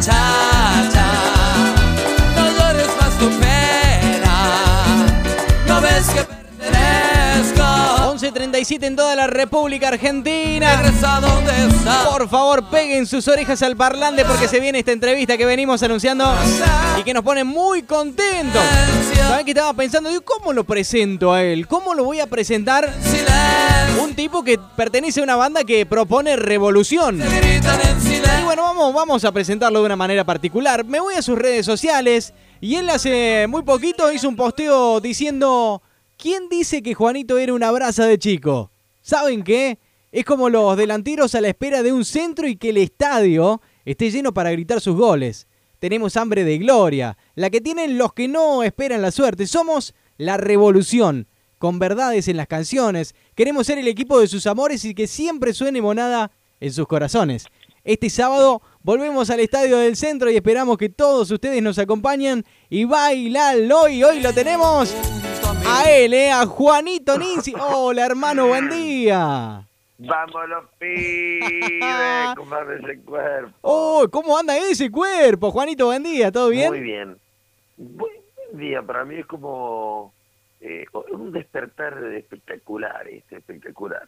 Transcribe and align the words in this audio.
time. 0.00 0.45
11.37 8.66 8.84
en 8.84 8.96
toda 8.96 9.14
la 9.14 9.26
República 9.28 9.88
Argentina. 9.88 10.82
Por 12.10 12.28
favor, 12.28 12.68
peguen 12.68 13.06
sus 13.06 13.28
orejas 13.28 13.62
al 13.62 13.76
parlante 13.76 14.24
porque 14.24 14.48
se 14.48 14.58
viene 14.58 14.80
esta 14.80 14.92
entrevista 14.92 15.36
que 15.36 15.46
venimos 15.46 15.82
anunciando 15.82 16.24
y 16.98 17.04
que 17.04 17.14
nos 17.14 17.22
pone 17.22 17.44
muy 17.44 17.82
contentos. 17.82 18.62
¿Saben 19.14 19.44
qué 19.44 19.52
estaba 19.52 19.72
pensando? 19.72 20.10
Digo, 20.10 20.22
¿cómo 20.22 20.52
lo 20.52 20.64
presento 20.64 21.32
a 21.32 21.42
él? 21.42 21.68
¿Cómo 21.68 21.94
lo 21.94 22.04
voy 22.04 22.18
a 22.20 22.26
presentar? 22.26 22.92
Un 24.02 24.14
tipo 24.14 24.42
que 24.42 24.58
pertenece 24.76 25.20
a 25.20 25.22
una 25.22 25.36
banda 25.36 25.62
que 25.62 25.86
propone 25.86 26.36
revolución. 26.36 27.20
Y 27.20 28.44
bueno, 28.44 28.62
vamos, 28.62 28.92
vamos 28.92 29.24
a 29.24 29.32
presentarlo 29.32 29.80
de 29.80 29.86
una 29.86 29.96
manera 29.96 30.24
particular. 30.24 30.84
Me 30.84 30.98
voy 30.98 31.14
a 31.14 31.22
sus 31.22 31.38
redes 31.38 31.64
sociales 31.64 32.34
y 32.60 32.74
él 32.74 32.90
hace 32.90 33.46
muy 33.48 33.62
poquito 33.62 34.10
hizo 34.12 34.28
un 34.28 34.36
posteo 34.36 35.00
diciendo, 35.00 35.82
¿quién 36.16 36.48
dice 36.48 36.82
que 36.82 36.94
Juanito 36.94 37.38
era 37.38 37.54
una 37.54 37.70
brasa 37.70 38.06
de 38.06 38.18
chico? 38.18 38.70
¿Saben 39.02 39.42
qué? 39.42 39.78
Es 40.12 40.24
como 40.24 40.48
los 40.48 40.76
delanteros 40.76 41.34
a 41.34 41.40
la 41.40 41.48
espera 41.48 41.82
de 41.82 41.92
un 41.92 42.04
centro 42.04 42.48
y 42.48 42.56
que 42.56 42.70
el 42.70 42.78
estadio 42.78 43.60
esté 43.84 44.10
lleno 44.10 44.32
para 44.32 44.50
gritar 44.50 44.80
sus 44.80 44.96
goles. 44.96 45.46
Tenemos 45.78 46.16
hambre 46.16 46.44
de 46.44 46.58
gloria, 46.58 47.18
la 47.34 47.50
que 47.50 47.60
tienen 47.60 47.98
los 47.98 48.14
que 48.14 48.28
no 48.28 48.62
esperan 48.62 49.02
la 49.02 49.10
suerte. 49.10 49.46
Somos 49.46 49.94
la 50.16 50.36
revolución, 50.38 51.28
con 51.58 51.78
verdades 51.78 52.28
en 52.28 52.36
las 52.36 52.46
canciones. 52.46 53.14
Queremos 53.34 53.66
ser 53.66 53.78
el 53.78 53.88
equipo 53.88 54.18
de 54.18 54.28
sus 54.28 54.46
amores 54.46 54.84
y 54.84 54.94
que 54.94 55.06
siempre 55.06 55.52
suene 55.52 55.82
monada 55.82 56.30
en 56.60 56.72
sus 56.72 56.86
corazones. 56.86 57.46
Este 57.84 58.10
sábado 58.10 58.62
volvemos 58.82 59.30
al 59.30 59.40
Estadio 59.40 59.76
del 59.78 59.96
Centro 59.96 60.30
y 60.30 60.36
esperamos 60.36 60.78
que 60.78 60.88
todos 60.88 61.30
ustedes 61.30 61.62
nos 61.62 61.78
acompañen 61.78 62.44
y 62.70 62.84
bailarlo. 62.84 63.88
Y 63.88 64.02
hoy 64.02 64.20
lo 64.20 64.32
tenemos 64.32 64.94
a 65.66 65.90
él, 65.90 66.14
eh, 66.14 66.30
a 66.30 66.46
Juanito 66.46 67.18
Ninzi. 67.18 67.52
Hola 67.58 68.06
hermano, 68.06 68.46
buen 68.46 68.70
día. 68.70 69.66
Vamos 69.98 70.48
los 70.48 70.64
pibes, 70.78 71.80
comerme 72.36 72.76
ese 72.76 73.00
cuerpo. 73.00 73.50
Oh, 73.62 74.06
¿cómo 74.10 74.38
anda 74.38 74.56
ese 74.58 74.90
cuerpo? 74.90 75.50
Juanito, 75.50 75.86
buen 75.86 76.02
día, 76.02 76.30
¿todo 76.30 76.50
bien? 76.50 76.68
Muy 76.68 76.80
bien. 76.80 77.18
Buen 77.76 78.12
día, 78.52 78.82
para 78.82 79.04
mí 79.04 79.16
es 79.16 79.26
como 79.26 80.12
eh, 80.60 80.84
un 81.12 81.32
despertar 81.32 82.04
espectacular, 82.14 83.08
este, 83.08 83.38
espectacular. 83.38 84.06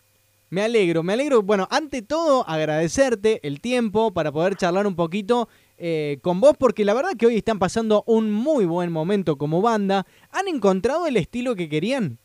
Me 0.51 0.63
alegro, 0.63 1.03
me 1.03 1.15
alegro. 1.15 1.43
Bueno, 1.43 1.67
ante 1.71 2.03
todo, 2.03 2.47
agradecerte 2.49 3.41
el 3.47 3.61
tiempo 3.61 4.13
para 4.13 4.31
poder 4.31 4.57
charlar 4.57 4.87
un 4.87 4.97
poquito 4.97 5.49
eh, 5.79 6.19
con 6.23 6.41
vos, 6.41 6.57
porque 6.59 6.85
la 6.85 6.95
verdad 6.95 7.13
que 7.19 7.27
hoy 7.27 7.37
están 7.37 7.59
pasando 7.59 8.03
un 8.07 8.31
muy 8.33 8.67
buen 8.67 8.93
momento 8.93 9.37
como 9.39 9.63
banda. 9.63 10.07
¿Han 10.33 10.49
encontrado 10.49 11.07
el 11.07 11.17
estilo 11.17 11.55
que 11.55 11.69
querían? 11.69 12.19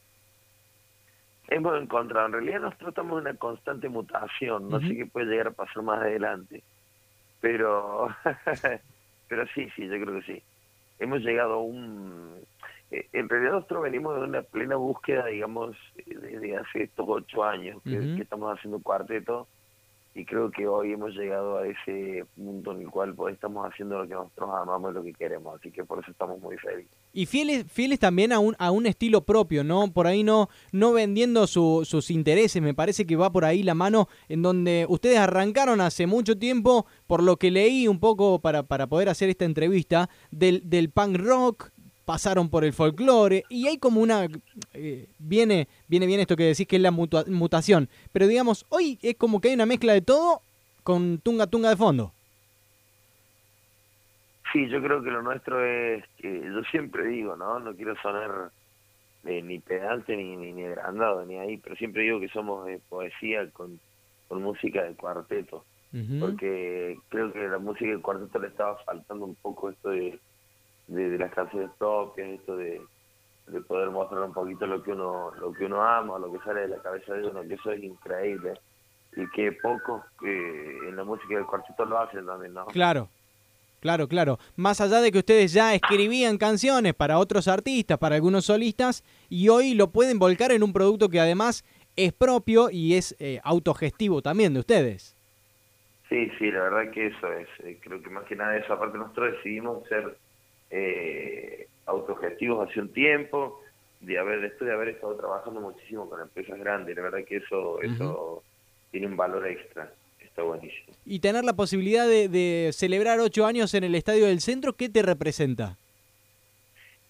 Hemos 1.50 1.80
encontrado, 1.80 2.26
en 2.28 2.34
realidad 2.34 2.62
nosotros 2.62 2.90
estamos 2.90 3.14
en 3.22 3.28
una 3.28 3.36
constante 3.38 3.88
mutación, 3.90 4.70
no 4.70 4.80
sé 4.80 4.96
qué 4.96 5.06
puede 5.06 5.28
llegar 5.28 5.48
a 5.50 5.52
pasar 5.52 5.84
más 5.84 6.02
adelante, 6.02 6.64
pero, 7.42 8.08
pero 9.28 9.46
sí, 9.54 9.68
sí, 9.76 9.84
yo 9.88 10.00
creo 10.04 10.20
que 10.20 10.34
sí. 10.34 10.42
Hemos 11.00 11.20
llegado 11.20 11.54
a 11.56 11.62
un... 11.62 12.31
eh, 12.92 13.08
En 13.14 13.30
realidad 13.30 13.54
nosotros 13.54 13.84
venimos 13.84 14.16
de 14.16 14.22
una 14.24 14.42
plena 14.42 14.78
búsqueda, 14.78 15.28
digamos, 15.28 15.76
desde 16.06 16.58
hace 16.58 16.84
estos 16.84 17.06
ocho 17.08 17.44
años 17.44 17.81
que, 17.84 18.00
que 18.16 18.22
estamos 18.24 18.58
haciendo 18.58 18.80
cuarteto 18.81 19.48
y 20.16 20.25
creo 20.25 20.52
que 20.52 20.67
hoy 20.67 20.92
hemos 20.94 21.11
llegado 21.16 21.58
a 21.58 21.67
ese 21.67 22.25
punto 22.36 22.72
en 22.72 22.81
el 22.81 22.89
cual 22.89 23.16
pues, 23.16 23.33
estamos 23.33 23.66
haciendo 23.66 23.97
lo 23.97 24.08
que 24.08 24.14
nosotros 24.14 24.50
amamos 24.53 24.94
lo 24.94 25.03
que 25.03 25.14
queremos, 25.14 25.59
así 25.59 25.72
que 25.72 25.83
por 25.83 26.00
eso 26.00 26.11
estamos 26.11 26.39
muy 26.39 26.56
felices. 26.58 26.92
Y 27.14 27.25
fieles, 27.25 27.66
fieles 27.72 28.00
también 28.00 28.31
a 28.31 28.39
un, 28.39 28.56
a 28.59 28.72
un 28.72 28.85
estilo 28.85 29.22
propio, 29.22 29.63
¿no? 29.63 29.91
Por 29.91 30.06
ahí 30.07 30.24
no, 30.24 30.50
no 30.72 30.94
vendiendo 30.94 31.47
su- 31.47 31.84
sus 31.85 32.12
intereses, 32.12 32.62
me 32.62 32.74
parece 32.74 33.06
que 33.06 33.16
va 33.16 33.31
por 33.31 33.44
ahí 33.46 33.63
la 33.63 33.74
mano 33.75 34.07
en 34.29 34.41
donde 34.44 34.85
ustedes 34.88 35.18
arrancaron 35.18 35.81
hace 35.81 36.06
mucho 36.07 36.38
tiempo, 36.38 36.85
por 37.07 37.24
lo 37.24 37.38
que 37.38 37.50
leí 37.51 37.88
un 37.88 38.00
poco 38.00 38.40
para, 38.40 38.63
para 38.63 38.88
poder 38.88 39.09
hacer 39.09 39.30
esta 39.30 39.45
entrevista, 39.45 40.09
del, 40.31 40.69
del 40.69 40.90
punk 40.91 41.18
rock, 41.18 41.72
pasaron 42.06 42.50
por 42.50 42.64
el 42.64 42.74
folclore, 42.74 43.44
y 43.50 43.68
hay 43.68 43.78
como 43.78 44.02
una... 44.02 44.28
eh, 44.74 45.08
viene, 45.19 45.68
viene 45.88 46.06
bien 46.06 46.19
esto 46.19 46.36
que 46.36 46.44
decís 46.44 46.68
que 46.68 46.75
es 46.75 46.81
la 46.81 46.91
mutua- 46.91 47.25
mutación, 47.28 47.88
pero 48.12 48.28
digamos, 48.28 48.66
hoy 48.69 49.00
es 49.02 49.16
como 49.16 49.40
que 49.40 49.50
hay 49.50 49.53
una 49.53 49.66
mezcla 49.66 49.94
de 49.94 50.02
todo 50.02 50.42
con 50.84 51.19
tunga 51.19 51.47
tunga 51.47 51.69
de 51.69 51.78
fondo. 51.78 52.13
Sí, 54.52 54.68
yo 54.69 54.84
creo 54.84 55.02
que 55.02 55.09
lo 55.09 55.24
nuestro 55.24 55.66
es, 55.66 56.03
que 56.18 56.42
yo 56.42 56.62
siempre 56.69 57.08
digo, 57.08 57.36
¿no? 57.36 57.59
No 57.59 57.75
quiero 57.75 57.96
sonar 58.02 58.52
eh, 59.25 59.42
ni 59.42 59.58
pedante 59.59 60.16
ni, 60.16 60.36
ni, 60.36 60.52
ni 60.52 60.66
agrandado 60.66 61.25
ni 61.25 61.38
ahí, 61.40 61.58
pero 61.58 61.75
siempre 61.78 62.03
digo 62.03 62.19
que 62.19 62.28
somos 62.28 62.66
de 62.66 62.80
poesía 62.90 63.50
con, 63.52 63.80
con 64.28 64.44
música 64.44 64.84
de 64.84 64.94
cuarteto, 64.94 65.66
porque 66.19 67.00
creo 67.09 67.31
que 67.31 67.47
la 67.47 67.59
música 67.59 67.92
de 67.92 68.02
cuarteto 68.02 68.40
le 68.40 68.47
estaba 68.47 68.78
faltando 68.84 69.25
un 69.25 69.36
poco 69.36 69.69
esto 69.69 69.90
de, 69.90 70.19
de, 70.88 71.09
de 71.09 71.17
las 71.17 71.33
canciones 71.33 71.69
propias, 71.77 72.29
esto 72.29 72.55
de, 72.57 72.81
de 73.47 73.61
poder 73.61 73.89
mostrar 73.89 74.21
un 74.23 74.33
poquito 74.33 74.66
lo 74.66 74.81
que 74.83 74.91
uno 74.91 75.31
lo 75.39 75.53
que 75.53 75.66
uno 75.66 75.81
ama, 75.81 76.19
lo 76.19 76.31
que 76.31 76.39
sale 76.39 76.61
de 76.61 76.67
la 76.69 76.81
cabeza 76.81 77.13
de 77.13 77.27
uno, 77.27 77.41
que 77.47 77.55
eso 77.55 77.71
es 77.71 77.83
increíble 77.83 78.53
y 79.16 79.29
que 79.31 79.51
pocos 79.53 80.01
eh, 80.25 80.77
en 80.89 80.95
la 80.95 81.03
música 81.03 81.35
del 81.35 81.45
cuarteto 81.45 81.85
lo 81.85 81.99
hacen 81.99 82.25
también, 82.25 82.53
¿no? 82.53 82.66
Claro, 82.66 83.09
claro, 83.79 84.07
claro. 84.07 84.39
Más 84.55 84.81
allá 84.81 85.01
de 85.01 85.11
que 85.11 85.19
ustedes 85.19 85.53
ya 85.53 85.75
escribían 85.75 86.38
canciones 86.38 86.94
para 86.95 87.19
otros 87.19 87.47
artistas, 87.47 87.97
para 88.00 88.15
algunos 88.15 88.45
solistas, 88.45 89.03
y 89.29 89.50
hoy 89.50 89.75
lo 89.75 89.91
pueden 89.91 90.17
volcar 90.17 90.51
en 90.51 90.63
un 90.63 90.73
producto 90.73 91.09
que 91.09 91.19
además 91.19 91.63
es 91.95 92.11
propio 92.11 92.69
y 92.71 92.95
es 92.95 93.15
eh, 93.19 93.39
autogestivo 93.44 94.21
también 94.23 94.53
de 94.55 94.61
ustedes. 94.61 95.15
Sí, 96.09 96.29
sí, 96.39 96.51
la 96.51 96.63
verdad 96.63 96.91
que 96.91 97.07
eso 97.07 97.31
es. 97.33 97.47
eh, 97.63 97.79
creo 97.81 98.01
que 98.01 98.09
más 98.09 98.23
que 98.25 98.35
nada 98.35 98.57
eso. 98.57 98.73
Aparte 98.73 98.97
nosotros 98.97 99.33
decidimos 99.33 99.88
ser 99.88 100.17
eh, 100.73 101.67
autogestivos 101.85 102.67
hace 102.67 102.81
un 102.81 102.91
tiempo, 102.91 103.61
de 104.01 104.17
haber 104.17 104.41
después 104.41 104.67
de 104.67 104.73
haber 104.73 104.89
estado 104.89 105.16
trabajando 105.16 105.61
muchísimo 105.61 106.09
con 106.09 106.19
empresas 106.19 106.59
grandes. 106.59 106.95
La 106.95 107.03
verdad 107.03 107.19
que 107.25 107.38
eso 107.38 107.81
eso 107.81 108.44
tiene 108.91 109.07
un 109.07 109.16
valor 109.16 109.47
extra. 109.47 109.91
Está 110.19 110.41
buenísimo. 110.41 110.95
Y 111.06 111.19
tener 111.19 111.45
la 111.45 111.53
posibilidad 111.53 112.07
de, 112.07 112.28
de 112.28 112.72
celebrar 112.73 113.19
ocho 113.19 113.45
años 113.45 113.73
en 113.75 113.83
el 113.83 113.94
Estadio 113.94 114.25
del 114.25 114.41
Centro, 114.41 114.73
¿qué 114.73 114.89
te 114.89 115.03
representa? 115.03 115.78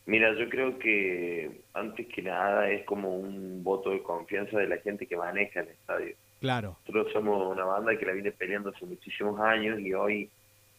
Mira, 0.05 0.33
yo 0.37 0.49
creo 0.49 0.77
que 0.79 1.61
antes 1.73 2.07
que 2.07 2.21
nada 2.21 2.69
es 2.69 2.83
como 2.85 3.15
un 3.15 3.63
voto 3.63 3.91
de 3.91 4.03
confianza 4.03 4.57
de 4.57 4.67
la 4.67 4.77
gente 4.77 5.07
que 5.07 5.15
maneja 5.15 5.61
el 5.61 5.69
estadio. 5.69 6.15
Claro. 6.41 6.77
Nosotros 6.87 7.13
somos 7.13 7.49
una 7.49 7.63
banda 7.63 7.97
que 7.97 8.05
la 8.05 8.11
viene 8.11 8.31
peleando 8.33 8.69
hace 8.69 8.85
muchísimos 8.85 9.39
años 9.39 9.79
y 9.79 9.93
hoy, 9.93 10.29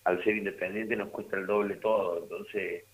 al 0.04 0.22
ser 0.24 0.36
independiente, 0.36 0.96
nos 0.96 1.08
cuesta 1.08 1.36
el 1.36 1.46
doble 1.46 1.76
todo. 1.76 2.22
Entonces, 2.22 2.84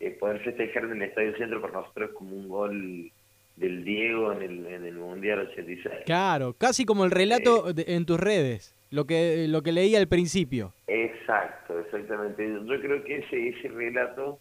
eh, 0.00 0.10
poder 0.18 0.40
festejar 0.40 0.84
en 0.84 0.92
el 0.92 1.02
Estadio 1.02 1.36
Centro 1.36 1.60
para 1.60 1.74
nosotros 1.74 2.10
es 2.10 2.16
como 2.16 2.36
un 2.36 2.48
gol 2.48 3.10
del 3.56 3.84
Diego 3.84 4.32
en 4.32 4.42
el, 4.42 4.66
en 4.66 4.86
el 4.86 4.94
Mundial 4.94 5.40
86. 5.50 5.94
Claro, 6.06 6.54
casi 6.54 6.84
como 6.84 7.04
el 7.04 7.10
relato 7.10 7.72
de- 7.72 7.84
en 7.88 8.06
tus 8.06 8.18
redes, 8.18 8.74
lo 8.90 9.06
que, 9.06 9.46
lo 9.48 9.62
que 9.62 9.72
leí 9.72 9.94
al 9.94 10.08
principio. 10.08 10.72
Exacto, 10.86 11.78
exactamente. 11.80 12.46
Yo 12.48 12.80
creo 12.80 13.04
que 13.04 13.16
ese, 13.18 13.48
ese 13.48 13.68
relato 13.68 14.38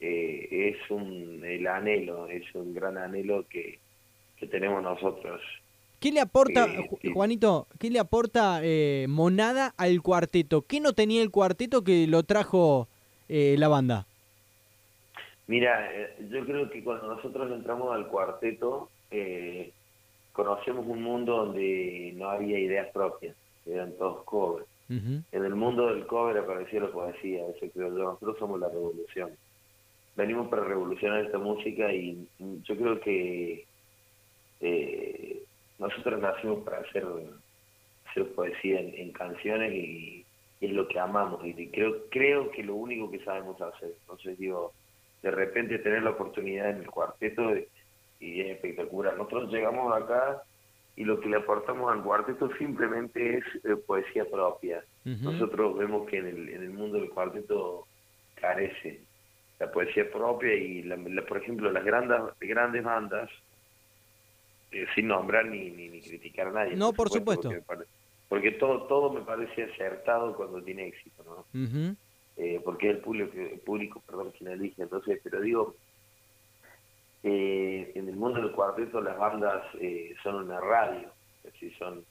eh, 0.00 0.48
es 0.74 0.90
un, 0.90 1.42
el 1.44 1.66
anhelo, 1.66 2.28
es 2.28 2.42
un 2.54 2.74
gran 2.74 2.96
anhelo 2.98 3.46
que, 3.48 3.78
que 4.38 4.46
tenemos 4.46 4.82
nosotros. 4.82 5.40
¿Qué 6.06 6.12
le 6.12 6.20
aporta, 6.20 6.66
Eh. 6.66 7.10
Juanito, 7.12 7.66
qué 7.80 7.90
le 7.90 7.98
aporta 7.98 8.60
eh, 8.62 9.06
Monada 9.08 9.74
al 9.76 10.02
cuarteto? 10.02 10.62
¿Qué 10.62 10.78
no 10.78 10.92
tenía 10.92 11.20
el 11.20 11.32
cuarteto 11.32 11.82
que 11.82 12.06
lo 12.06 12.22
trajo 12.22 12.86
eh, 13.28 13.56
la 13.58 13.66
banda? 13.66 14.06
Mira, 15.48 15.92
eh, 15.92 16.14
yo 16.30 16.46
creo 16.46 16.70
que 16.70 16.84
cuando 16.84 17.12
nosotros 17.12 17.50
entramos 17.50 17.92
al 17.92 18.06
cuarteto, 18.06 18.88
conocemos 20.32 20.86
un 20.86 21.02
mundo 21.02 21.38
donde 21.38 22.12
no 22.14 22.30
había 22.30 22.60
ideas 22.60 22.86
propias, 22.92 23.34
eran 23.66 23.90
todos 23.98 24.22
covers. 24.22 24.68
En 24.88 25.24
el 25.32 25.56
mundo 25.56 25.88
del 25.88 26.06
cover 26.06 26.38
apareció 26.38 26.82
la 26.82 26.92
poesía, 26.92 27.48
eso 27.48 27.66
creo 27.74 27.88
yo. 27.88 28.04
Nosotros 28.04 28.36
somos 28.38 28.60
la 28.60 28.68
revolución. 28.68 29.30
Venimos 30.14 30.46
para 30.46 30.62
revolucionar 30.62 31.24
esta 31.24 31.38
música 31.38 31.92
y 31.92 32.28
mm, 32.38 32.62
yo 32.62 32.76
creo 32.76 33.00
que 33.00 33.66
eh, 34.60 35.45
nosotros 35.78 36.20
nacimos 36.20 36.64
para 36.64 36.78
hacer, 36.78 37.04
hacer 38.10 38.34
poesía 38.34 38.80
en, 38.80 38.94
en 38.94 39.12
canciones 39.12 39.72
y, 39.72 40.24
y 40.60 40.66
es 40.66 40.72
lo 40.72 40.88
que 40.88 40.98
amamos 40.98 41.44
y 41.44 41.68
creo 41.70 42.08
creo 42.10 42.50
que 42.50 42.62
lo 42.62 42.74
único 42.74 43.10
que 43.10 43.22
sabemos 43.24 43.60
hacer. 43.60 43.90
Entonces 44.00 44.38
digo, 44.38 44.72
de 45.22 45.30
repente 45.30 45.78
tener 45.80 46.02
la 46.02 46.10
oportunidad 46.10 46.70
en 46.70 46.78
el 46.78 46.90
cuarteto 46.90 47.52
y 48.20 48.40
es 48.40 48.46
espectacular. 48.56 49.16
Nosotros 49.16 49.52
llegamos 49.52 49.94
acá 49.94 50.42
y 50.96 51.04
lo 51.04 51.20
que 51.20 51.28
le 51.28 51.36
aportamos 51.36 51.92
al 51.92 52.02
cuarteto 52.02 52.48
simplemente 52.56 53.38
es 53.38 53.44
eh, 53.64 53.76
poesía 53.86 54.24
propia. 54.30 54.82
Nosotros 55.32 55.76
vemos 55.76 56.08
que 56.08 56.18
en 56.18 56.26
el, 56.26 56.48
en 56.48 56.62
el 56.62 56.70
mundo 56.70 56.98
del 56.98 57.10
cuarteto 57.10 57.86
carece 58.34 59.02
la 59.58 59.70
poesía 59.70 60.10
propia 60.10 60.54
y, 60.54 60.82
la, 60.84 60.96
la- 60.96 61.24
por 61.26 61.38
ejemplo, 61.38 61.70
las 61.70 61.84
grandes, 61.84 62.18
grandes 62.40 62.82
bandas, 62.82 63.30
eh, 64.72 64.86
sin 64.94 65.08
nombrar 65.08 65.46
ni, 65.46 65.70
ni, 65.70 65.88
ni 65.88 66.00
criticar 66.00 66.48
a 66.48 66.52
nadie. 66.52 66.76
No, 66.76 66.92
por 66.92 67.08
supuesto. 67.08 67.50
Porque, 68.28 68.52
todo, 68.52 68.82
todo 68.88 69.12
me 69.12 69.20
parece 69.20 69.64
acertado 69.64 70.34
cuando 70.34 70.60
tiene 70.62 70.88
éxito, 70.88 71.22
¿no? 71.24 71.96
Eh, 72.36 72.60
porque 72.64 72.90
es 72.90 72.96
el 72.96 73.00
público, 73.00 73.32
el 73.34 73.60
público 73.60 74.02
perdón, 74.06 74.32
quien 74.36 74.50
elige. 74.50 74.82
Entonces, 74.82 75.20
pero 75.22 75.40
digo, 75.40 75.74
eh, 77.22 77.92
en 77.94 78.08
el 78.08 78.16
mundo 78.16 78.40
del 78.40 78.52
cuarteto 78.52 79.00
las 79.00 79.16
bandas 79.16 79.64
eh, 79.80 80.14
son 80.22 80.44
una 80.44 80.60
radio, 80.60 81.08
es 81.44 81.52
decir, 81.52 81.74
son, 81.78 82.04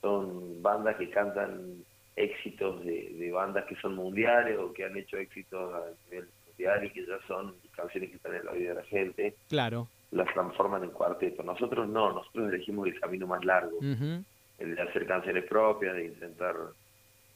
son 0.00 0.62
bandas 0.62 0.96
que 0.96 1.10
cantan 1.10 1.84
éxitos 2.16 2.84
de, 2.84 3.14
de 3.18 3.30
bandas 3.30 3.66
que 3.66 3.76
son 3.76 3.94
mundiales 3.94 4.58
o 4.58 4.72
que 4.72 4.84
han 4.84 4.96
hecho 4.96 5.16
éxitos 5.16 5.72
a 5.74 5.84
nivel 6.10 6.28
mundial 6.48 6.84
y 6.84 6.90
que 6.90 7.06
ya 7.06 7.18
son 7.28 7.54
canciones 7.76 8.10
que 8.10 8.16
están 8.16 8.34
en 8.34 8.44
la 8.46 8.52
vida 8.52 8.70
de 8.70 8.74
la 8.74 8.84
gente, 8.84 9.34
Claro. 9.48 9.88
Las 10.10 10.32
transforman 10.32 10.84
en 10.84 10.90
cuarteto. 10.90 11.42
Nosotros 11.42 11.88
no, 11.88 12.12
nosotros 12.12 12.52
elegimos 12.52 12.86
el 12.88 12.98
camino 13.00 13.26
más 13.26 13.44
largo 13.44 13.78
el 13.80 14.74
de 14.74 14.80
hacer 14.80 15.06
canciones 15.06 15.44
propias, 15.44 15.94
de 15.94 16.06
intentar 16.06 16.54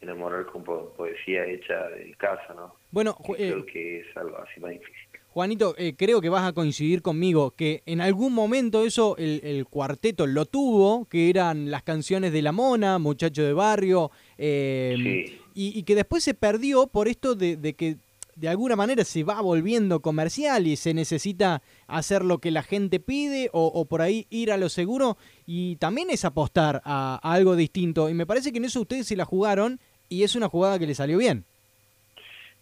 enamorar 0.01 0.47
con 0.47 0.65
po- 0.65 0.93
poesía 0.97 1.45
hecha 1.45 1.89
de 1.91 2.15
casa, 2.17 2.55
¿no? 2.55 2.75
Bueno, 2.91 3.17
eh, 3.37 3.51
creo 3.51 3.67
que 3.67 4.01
es 4.01 4.17
algo 4.17 4.39
así 4.39 4.59
más 4.61 4.71
difícil. 4.71 4.95
Juanito, 5.29 5.75
eh, 5.79 5.95
creo 5.97 6.21
que 6.21 6.29
vas 6.29 6.45
a 6.49 6.53
coincidir 6.53 7.03
conmigo 7.03 7.53
que 7.53 7.83
en 7.87 8.01
algún 8.01 8.33
momento 8.35 8.85
eso 8.85 9.17
el, 9.19 9.41
el 9.45 9.67
cuarteto 9.67 10.27
lo 10.27 10.47
tuvo, 10.47 11.05
que 11.05 11.29
eran 11.31 11.71
las 11.71 11.83
canciones 11.83 12.33
de 12.33 12.43
La 12.43 12.51
Mona, 12.53 12.99
Muchacho 12.99 13.43
de 13.45 13.53
Barrio, 13.53 14.11
eh, 14.39 14.95
Sí. 14.97 15.41
y, 15.55 15.79
y 15.79 15.83
que 15.85 15.95
después 15.95 16.25
se 16.25 16.35
perdió 16.35 16.87
por 16.89 17.07
esto 17.07 17.35
de, 17.35 17.57
de 17.57 17.75
que 17.75 17.97
de 18.41 18.49
alguna 18.49 18.75
manera 18.77 19.05
se 19.05 19.23
va 19.23 19.41
volviendo 19.41 20.01
comercial 20.01 20.67
y 20.67 20.77
se 20.77 20.95
necesita 20.95 21.61
hacer 21.87 22.25
lo 22.25 22.39
que 22.39 22.51
la 22.51 22.63
gente 22.63 22.99
pide 23.01 23.51
o, 23.53 23.67
o 23.67 23.85
por 23.85 24.01
ahí 24.03 24.27
ir 24.31 24.51
a 24.51 24.57
lo 24.57 24.69
seguro 24.69 25.19
y 25.47 25.77
también 25.77 26.09
es 26.11 26.25
apostar 26.25 26.81
a, 26.85 27.21
a 27.23 27.33
algo 27.35 27.55
distinto. 27.57 28.09
Y 28.09 28.15
me 28.15 28.27
parece 28.27 28.51
que 28.51 28.59
en 28.59 28.65
eso 28.65 28.81
ustedes 28.81 29.07
se 29.07 29.17
la 29.17 29.25
jugaron 29.25 29.79
y 30.09 30.23
es 30.23 30.35
una 30.37 30.49
jugada 30.49 30.79
que 30.79 30.87
le 30.87 30.95
salió 30.95 31.19
bien. 31.19 31.45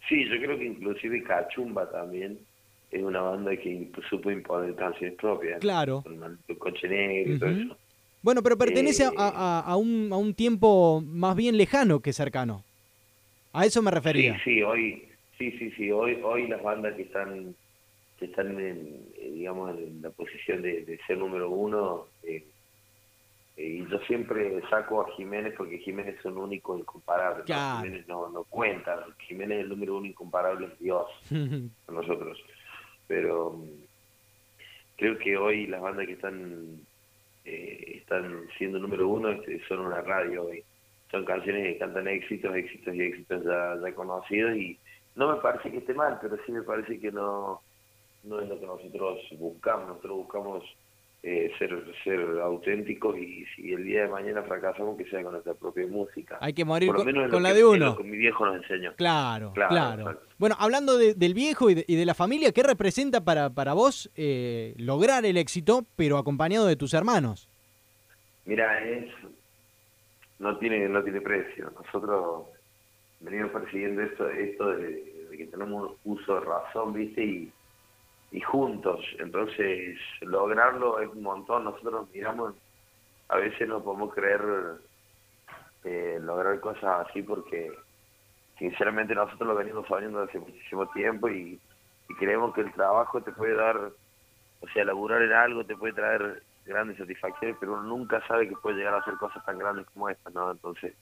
Sí, 0.07 0.25
yo 0.25 0.37
creo 0.37 0.57
que 0.57 0.65
inclusive 0.65 1.23
Cachumba 1.23 1.89
también 1.91 2.39
es 2.91 3.03
una 3.03 3.21
banda 3.21 3.51
que 3.55 3.89
supo 4.09 4.31
imponer 4.31 4.75
canciones 4.75 5.15
propias. 5.17 5.59
Claro. 5.59 6.01
Con 6.01 6.17
Maldito 6.17 6.57
Coche 6.57 6.87
Negro 6.87 7.33
y 7.35 7.39
todo 7.39 7.49
eso. 7.51 7.77
Bueno, 8.21 8.41
pero 8.43 8.57
pertenece 8.57 9.05
a- 9.05 9.09
Eh, 9.09 9.13
a, 9.17 9.59
a 9.65 9.75
un, 9.77 10.09
a 10.11 10.17
un 10.17 10.33
tiempo 10.33 11.01
más 11.05 11.35
bien 11.35 11.57
lejano 11.57 11.99
que 12.01 12.11
cercano. 12.11 12.63
A 13.53 13.65
eso 13.65 13.81
me 13.81 13.91
Sí, 13.91 13.95
refería. 13.95 14.41
sí, 14.43 14.61
hoy, 14.61 15.03
sí, 15.39 15.51
sí, 15.57 15.71
sí, 15.71 15.91
hoy, 15.91 16.19
hoy 16.21 16.47
las 16.47 16.61
bandas 16.61 16.93
que 16.95 17.03
están, 17.03 17.55
que 18.19 18.25
están 18.25 18.59
en, 18.59 19.07
eh, 19.17 19.31
digamos, 19.33 19.75
en 19.77 20.01
la 20.01 20.09
posición 20.11 20.61
de, 20.61 20.83
de 20.83 20.99
ser 21.07 21.17
número 21.17 21.49
uno, 21.49 22.07
eh, 22.23 22.43
eh, 23.55 23.63
y 23.63 23.89
yo 23.89 23.99
siempre 24.01 24.61
saco 24.69 25.01
a 25.01 25.11
Jiménez 25.15 25.53
porque 25.57 25.79
Jiménez 25.79 26.17
es 26.17 26.25
un 26.25 26.37
único 26.37 26.77
incomparable. 26.77 27.43
Jiménez 27.45 28.07
no, 28.07 28.29
no 28.29 28.43
cuenta, 28.43 29.05
Jiménez 29.27 29.59
es 29.59 29.63
el 29.63 29.69
número 29.69 29.97
uno 29.97 30.05
incomparable, 30.05 30.67
es 30.67 30.79
Dios 30.79 31.07
a 31.87 31.91
nosotros. 31.91 32.37
Pero 33.07 33.51
mm, 33.51 33.69
creo 34.97 35.17
que 35.17 35.37
hoy 35.37 35.67
las 35.67 35.81
bandas 35.81 36.05
que 36.05 36.13
están 36.13 36.81
eh, 37.45 37.97
están 37.97 38.45
siendo 38.57 38.79
número 38.79 39.07
uno 39.07 39.29
este, 39.31 39.61
son 39.67 39.79
una 39.79 40.01
radio 40.01 40.45
hoy. 40.45 40.63
Son 41.11 41.25
canciones 41.25 41.63
que 41.63 41.79
cantan 41.79 42.07
éxitos, 42.07 42.55
éxitos 42.55 42.93
y 42.93 43.01
éxitos 43.01 43.43
ya, 43.43 43.77
ya 43.81 43.95
conocidos 43.95 44.55
y 44.55 44.77
no 45.15 45.33
me 45.35 45.41
parece 45.41 45.71
que 45.71 45.77
esté 45.77 45.93
mal, 45.93 46.17
pero 46.21 46.37
sí 46.45 46.51
me 46.51 46.63
parece 46.63 46.99
que 46.99 47.11
no, 47.11 47.61
no 48.23 48.39
es 48.41 48.47
lo 48.49 48.59
que 48.59 48.65
nosotros 48.65 49.19
buscamos. 49.37 49.87
Nosotros 49.87 50.17
buscamos 50.17 50.63
eh, 51.23 51.51
ser, 51.59 51.83
ser 52.05 52.19
auténticos 52.41 53.17
y 53.17 53.43
si 53.55 53.73
el 53.73 53.83
día 53.83 54.03
de 54.03 54.07
mañana 54.07 54.41
fracasamos, 54.43 54.97
que 54.97 55.03
sea 55.09 55.21
con 55.21 55.33
nuestra 55.33 55.53
propia 55.53 55.85
música. 55.87 56.37
Hay 56.39 56.53
que 56.53 56.63
morir 56.63 56.87
Por 56.87 56.99
lo 56.99 57.05
menos 57.05 57.23
con 57.23 57.31
lo 57.31 57.39
la 57.41 57.49
que- 57.49 57.55
de 57.55 57.65
uno. 57.65 57.97
que 57.97 58.03
mi 58.03 58.15
viejo 58.17 58.45
nos 58.45 58.55
enseñó. 58.55 58.93
Claro, 58.95 59.51
claro. 59.53 59.69
Claro, 59.69 60.01
exacto. 60.03 60.27
Bueno, 60.37 60.55
hablando 60.57 60.97
de- 60.97 61.13
del 61.15 61.33
viejo 61.33 61.69
y 61.69 61.73
de, 61.75 61.85
y 61.87 61.95
de 61.97 62.05
la 62.05 62.13
familia, 62.13 62.53
¿qué 62.53 62.63
representa 62.63 63.25
para, 63.25 63.49
para 63.49 63.73
vos 63.73 64.09
eh, 64.15 64.73
lograr 64.77 65.25
el 65.25 65.35
éxito, 65.35 65.85
pero 65.97 66.17
acompañado 66.17 66.65
de 66.67 66.77
tus 66.77 66.93
hermanos? 66.93 67.49
Mira, 68.45 68.81
es 68.87 69.09
no 70.39 70.57
tiene 70.57 70.87
no 70.87 71.03
tiene 71.03 71.19
precio. 71.19 71.69
Nosotros 71.83 72.45
venimos 73.19 73.51
persiguiendo 73.51 74.01
esto 74.01 74.29
esto 74.29 74.71
de, 74.75 75.27
de 75.29 75.37
que 75.37 75.47
tenemos 75.47 75.93
uso 76.03 76.35
de 76.35 76.41
razón, 76.41 76.93
¿viste? 76.93 77.23
Y, 77.23 77.53
y 78.31 78.41
juntos. 78.41 79.03
Entonces, 79.19 79.97
lograrlo 80.21 80.99
es 80.99 81.09
un 81.09 81.23
montón. 81.23 81.63
Nosotros 81.63 82.07
miramos, 82.13 82.53
a 83.29 83.37
veces 83.37 83.67
no 83.67 83.83
podemos 83.83 84.13
creer 84.13 84.41
eh, 85.83 86.19
lograr 86.21 86.59
cosas 86.59 87.07
así 87.07 87.21
porque 87.23 87.71
sinceramente 88.57 89.15
nosotros 89.15 89.47
lo 89.47 89.55
venimos 89.55 89.87
sabiendo 89.87 90.21
hace 90.21 90.39
muchísimo 90.39 90.87
tiempo 90.91 91.29
y, 91.29 91.59
y 92.09 92.13
creemos 92.15 92.53
que 92.53 92.61
el 92.61 92.73
trabajo 92.73 93.21
te 93.21 93.31
puede 93.31 93.55
dar, 93.55 93.77
o 93.77 94.67
sea, 94.73 94.83
laburar 94.83 95.21
en 95.21 95.31
algo 95.31 95.63
te 95.63 95.75
puede 95.75 95.93
traer 95.93 96.43
grandes 96.65 96.97
satisfacciones, 96.97 97.57
pero 97.59 97.73
uno 97.73 97.83
nunca 97.83 98.25
sabe 98.27 98.47
que 98.47 98.55
puede 98.57 98.77
llegar 98.77 98.93
a 98.93 98.99
hacer 98.99 99.15
cosas 99.15 99.43
tan 99.45 99.57
grandes 99.57 99.87
como 99.87 100.09
estas, 100.09 100.33
¿no? 100.33 100.51
Entonces, 100.51 100.93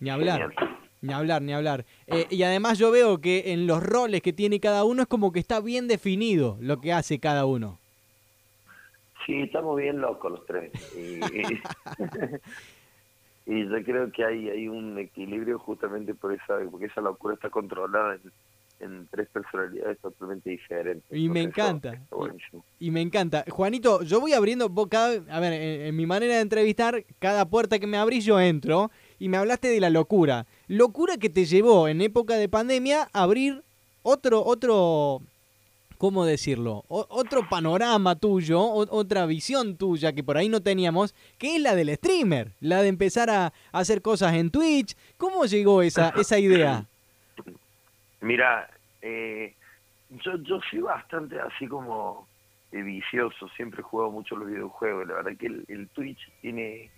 Ni 0.00 0.10
hablar, 0.10 0.50
genial. 0.50 0.79
Ni 1.02 1.12
hablar, 1.12 1.42
ni 1.42 1.52
hablar. 1.52 1.84
Eh, 2.06 2.26
y 2.30 2.42
además 2.42 2.78
yo 2.78 2.90
veo 2.90 3.20
que 3.20 3.52
en 3.52 3.66
los 3.66 3.82
roles 3.82 4.22
que 4.22 4.32
tiene 4.32 4.60
cada 4.60 4.84
uno 4.84 5.02
es 5.02 5.08
como 5.08 5.32
que 5.32 5.40
está 5.40 5.60
bien 5.60 5.88
definido 5.88 6.56
lo 6.60 6.80
que 6.80 6.92
hace 6.92 7.18
cada 7.18 7.46
uno. 7.46 7.78
Sí, 9.26 9.42
estamos 9.42 9.76
bien 9.76 10.00
locos 10.00 10.32
los 10.32 10.46
tres. 10.46 10.72
Y, 10.96 11.20
y 13.46 13.68
yo 13.68 13.84
creo 13.84 14.10
que 14.12 14.24
hay, 14.24 14.48
hay 14.48 14.68
un 14.68 14.98
equilibrio 14.98 15.58
justamente 15.58 16.14
por 16.14 16.32
esa, 16.32 16.58
porque 16.70 16.86
esa 16.86 17.00
locura 17.00 17.34
está 17.34 17.50
controlada 17.50 18.14
en, 18.16 18.32
en 18.80 19.06
tres 19.08 19.28
personalidades 19.28 19.98
totalmente 19.98 20.50
diferentes. 20.50 21.04
Y 21.10 21.28
me 21.28 21.42
encanta. 21.42 22.00
Y 22.78 22.90
me 22.90 23.02
encanta. 23.02 23.44
Juanito, 23.48 24.02
yo 24.02 24.20
voy 24.20 24.32
abriendo, 24.32 24.68
vos 24.68 24.88
cada, 24.90 25.22
a 25.30 25.40
ver, 25.40 25.52
en, 25.52 25.82
en 25.82 25.96
mi 25.96 26.06
manera 26.06 26.36
de 26.36 26.40
entrevistar, 26.40 27.04
cada 27.18 27.44
puerta 27.48 27.78
que 27.78 27.86
me 27.86 27.98
abrís 27.98 28.24
yo 28.24 28.40
entro 28.40 28.90
y 29.18 29.28
me 29.28 29.36
hablaste 29.36 29.68
de 29.68 29.80
la 29.80 29.90
locura. 29.90 30.46
Locura 30.70 31.16
que 31.16 31.28
te 31.28 31.46
llevó 31.46 31.88
en 31.88 32.00
época 32.00 32.34
de 32.34 32.48
pandemia 32.48 33.08
a 33.12 33.24
abrir 33.24 33.64
otro, 34.04 34.44
otro, 34.44 35.20
¿cómo 35.98 36.24
decirlo? 36.24 36.84
Otro 36.86 37.48
panorama 37.48 38.14
tuyo, 38.14 38.62
otra 38.62 39.26
visión 39.26 39.76
tuya 39.76 40.12
que 40.12 40.22
por 40.22 40.36
ahí 40.36 40.48
no 40.48 40.62
teníamos, 40.62 41.12
que 41.38 41.56
es 41.56 41.60
la 41.60 41.74
del 41.74 41.92
streamer, 41.96 42.52
la 42.60 42.82
de 42.82 42.88
empezar 42.88 43.30
a, 43.30 43.52
hacer 43.72 44.00
cosas 44.00 44.34
en 44.34 44.52
Twitch. 44.52 44.96
¿Cómo 45.16 45.44
llegó 45.44 45.82
esa, 45.82 46.10
esa 46.10 46.38
idea? 46.38 46.84
Mira, 48.20 48.70
eh, 49.02 49.56
yo, 50.24 50.36
yo 50.36 50.60
soy 50.70 50.82
bastante 50.82 51.40
así 51.40 51.66
como 51.66 52.28
eh, 52.70 52.80
vicioso, 52.80 53.48
siempre 53.56 53.80
he 53.80 53.82
jugado 53.82 54.12
mucho 54.12 54.36
los 54.36 54.46
videojuegos, 54.46 55.08
la 55.08 55.14
verdad 55.14 55.32
que 55.36 55.46
el 55.46 55.88
Twitch 55.88 56.30
tiene... 56.40 56.92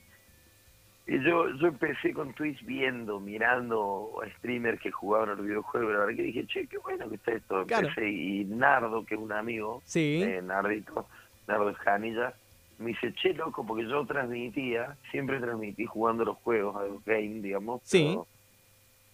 Yo, 1.07 1.49
yo 1.57 1.67
empecé 1.67 2.13
con 2.15 2.33
Twitch 2.33 2.65
viendo, 2.65 3.19
mirando 3.19 4.13
a 4.23 4.29
streamers 4.39 4.81
que 4.81 4.91
jugaban 4.93 5.31
a 5.31 5.35
los 5.35 5.45
videojuegos, 5.45 5.93
la 5.93 5.99
verdad 5.99 6.15
que 6.17 6.23
dije, 6.23 6.47
che, 6.47 6.67
qué 6.69 6.79
bueno 6.79 7.09
que 7.09 7.17
está 7.17 7.33
esto. 7.33 7.67
Claro. 7.67 7.89
Empecé, 7.89 8.09
y 8.09 8.45
Nardo, 8.45 9.05
que 9.05 9.17
es 9.17 9.21
un 9.21 9.33
amigo, 9.33 9.83
Sí. 9.85 10.23
eh, 10.23 10.41
Nardito, 10.43 11.07
Nardo 11.49 11.71
Escanilla, 11.71 12.33
me 12.79 12.89
dice, 12.91 13.13
che, 13.15 13.35
loco, 13.35 13.67
porque 13.67 13.85
yo 13.87 14.07
transmitía, 14.07 14.97
siempre 15.11 15.41
transmití 15.41 15.87
jugando 15.87 16.25
los 16.25 16.37
juegos, 16.39 16.77
a 16.77 16.85
los 16.85 17.05
games, 17.05 17.43
digamos, 17.43 17.81
Sí. 17.85 18.05
pero, 18.07 18.27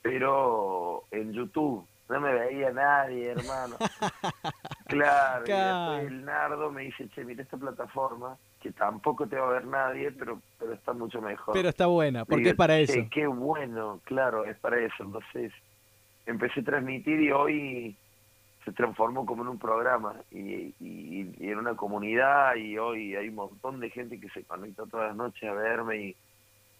pero 0.02 1.04
en 1.10 1.32
YouTube 1.32 1.86
no 2.10 2.20
me 2.20 2.32
veía 2.34 2.70
nadie, 2.70 3.30
hermano. 3.30 3.76
claro, 4.86 5.42
y 5.42 5.46
Claro. 5.46 5.92
después 5.92 6.12
el 6.12 6.24
Nardo 6.26 6.70
me 6.70 6.82
dice, 6.82 7.08
che, 7.10 7.24
mira 7.24 7.42
esta 7.42 7.56
plataforma, 7.56 8.36
que 8.60 8.72
tampoco 8.72 9.26
te 9.26 9.36
va 9.36 9.48
a 9.48 9.52
ver 9.52 9.66
nadie, 9.66 10.10
pero, 10.12 10.40
pero 10.58 10.72
está 10.72 10.92
mucho 10.92 11.20
mejor. 11.22 11.54
Pero 11.54 11.68
está 11.68 11.86
buena, 11.86 12.24
porque 12.24 12.40
Digo, 12.44 12.50
es 12.50 12.56
para 12.56 12.74
"Che, 12.76 12.82
eso. 13.00 13.08
Qué 13.10 13.26
bueno, 13.26 14.00
claro, 14.04 14.44
es 14.44 14.56
para 14.58 14.78
eso. 14.80 15.02
Entonces 15.04 15.52
empecé 16.26 16.60
a 16.60 16.64
transmitir 16.64 17.20
y 17.20 17.30
hoy 17.30 17.96
se 18.64 18.72
transformó 18.72 19.24
como 19.24 19.42
en 19.44 19.48
un 19.48 19.58
programa 19.58 20.14
y, 20.30 20.74
y- 20.80 21.34
y 21.38 21.48
en 21.50 21.58
una 21.58 21.74
comunidad 21.76 22.56
y 22.56 22.76
hoy 22.76 23.14
hay 23.14 23.28
un 23.28 23.36
montón 23.36 23.80
de 23.80 23.88
gente 23.90 24.18
que 24.20 24.28
se 24.30 24.44
conecta 24.44 24.84
todas 24.86 25.08
las 25.08 25.16
noches 25.16 25.48
a 25.48 25.52
verme 25.54 25.96
y 25.98 26.16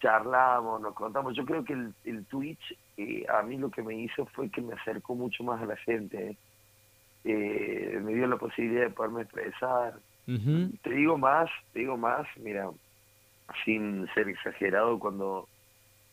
charlamos, 0.01 0.81
nos 0.81 0.95
contamos. 0.95 1.35
Yo 1.37 1.45
creo 1.45 1.65
que 1.65 1.73
el, 1.73 1.95
el 2.05 2.25
Twitch 2.27 2.77
eh, 2.97 3.25
a 3.29 3.43
mí 3.43 3.57
lo 3.57 3.71
que 3.71 3.83
me 3.83 3.95
hizo 3.95 4.27
fue 4.27 4.51
que 4.51 4.61
me 4.61 4.75
acercó 4.75 5.15
mucho 5.15 5.43
más 5.45 5.63
a 5.63 5.67
la 5.67 5.77
gente. 5.77 6.37
Eh, 7.25 7.99
me 8.03 8.15
dio 8.15 8.27
la 8.27 8.37
posibilidad 8.37 8.83
de 8.83 8.91
poderme 8.91 9.23
expresar, 9.23 9.95
Te 10.83 10.91
digo 10.91 11.17
más, 11.17 11.49
te 11.73 11.81
digo 11.81 11.97
más, 11.97 12.27
mira, 12.37 12.69
sin 13.65 14.07
ser 14.15 14.29
exagerado, 14.29 14.99
cuando, 14.99 15.49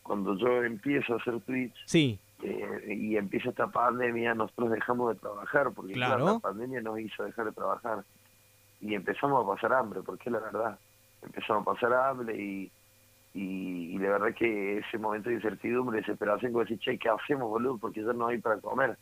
cuando 0.03 0.37
yo 0.37 0.63
empiezo 0.63 1.13
a 1.13 1.17
hacer 1.17 1.41
Twitch 1.41 1.75
Sí, 1.85 2.17
eh, 2.43 2.95
y 2.95 3.17
empieza 3.17 3.49
esta 3.49 3.67
pandemia, 3.67 4.33
nosotros 4.33 4.71
dejamos 4.71 5.13
de 5.13 5.19
trabajar, 5.19 5.71
porque 5.75 5.93
claro, 5.93 6.15
Claro. 6.23 6.33
la 6.35 6.39
pandemia 6.39 6.81
nos 6.81 6.99
hizo 6.99 7.23
dejar 7.23 7.45
de 7.45 7.51
trabajar. 7.51 8.03
Y 8.81 8.93
empezamos 8.93 9.43
a 9.43 9.47
pasar 9.55 9.73
hambre, 9.73 10.01
porque 10.05 10.29
es 10.29 10.33
la 10.33 10.39
verdad. 10.39 10.79
Empezamos 11.21 11.63
a 11.63 11.73
pasar 11.73 11.93
hambre 11.93 12.37
y, 12.41 12.71
y, 13.33 13.95
y 13.95 13.97
la 13.97 14.11
verdad 14.11 14.33
que 14.33 14.77
ese 14.77 14.97
momento 14.97 15.29
de 15.29 15.35
incertidumbre, 15.35 15.99
desesperación, 15.99 16.51
como 16.51 16.63
decir, 16.63 16.79
che, 16.79 16.97
¿qué 16.97 17.09
hacemos, 17.09 17.49
boludo? 17.49 17.77
Porque 17.77 18.01
ya 18.03 18.13
no 18.13 18.27
hay 18.27 18.37
para 18.37 18.59
comer. 18.61 18.97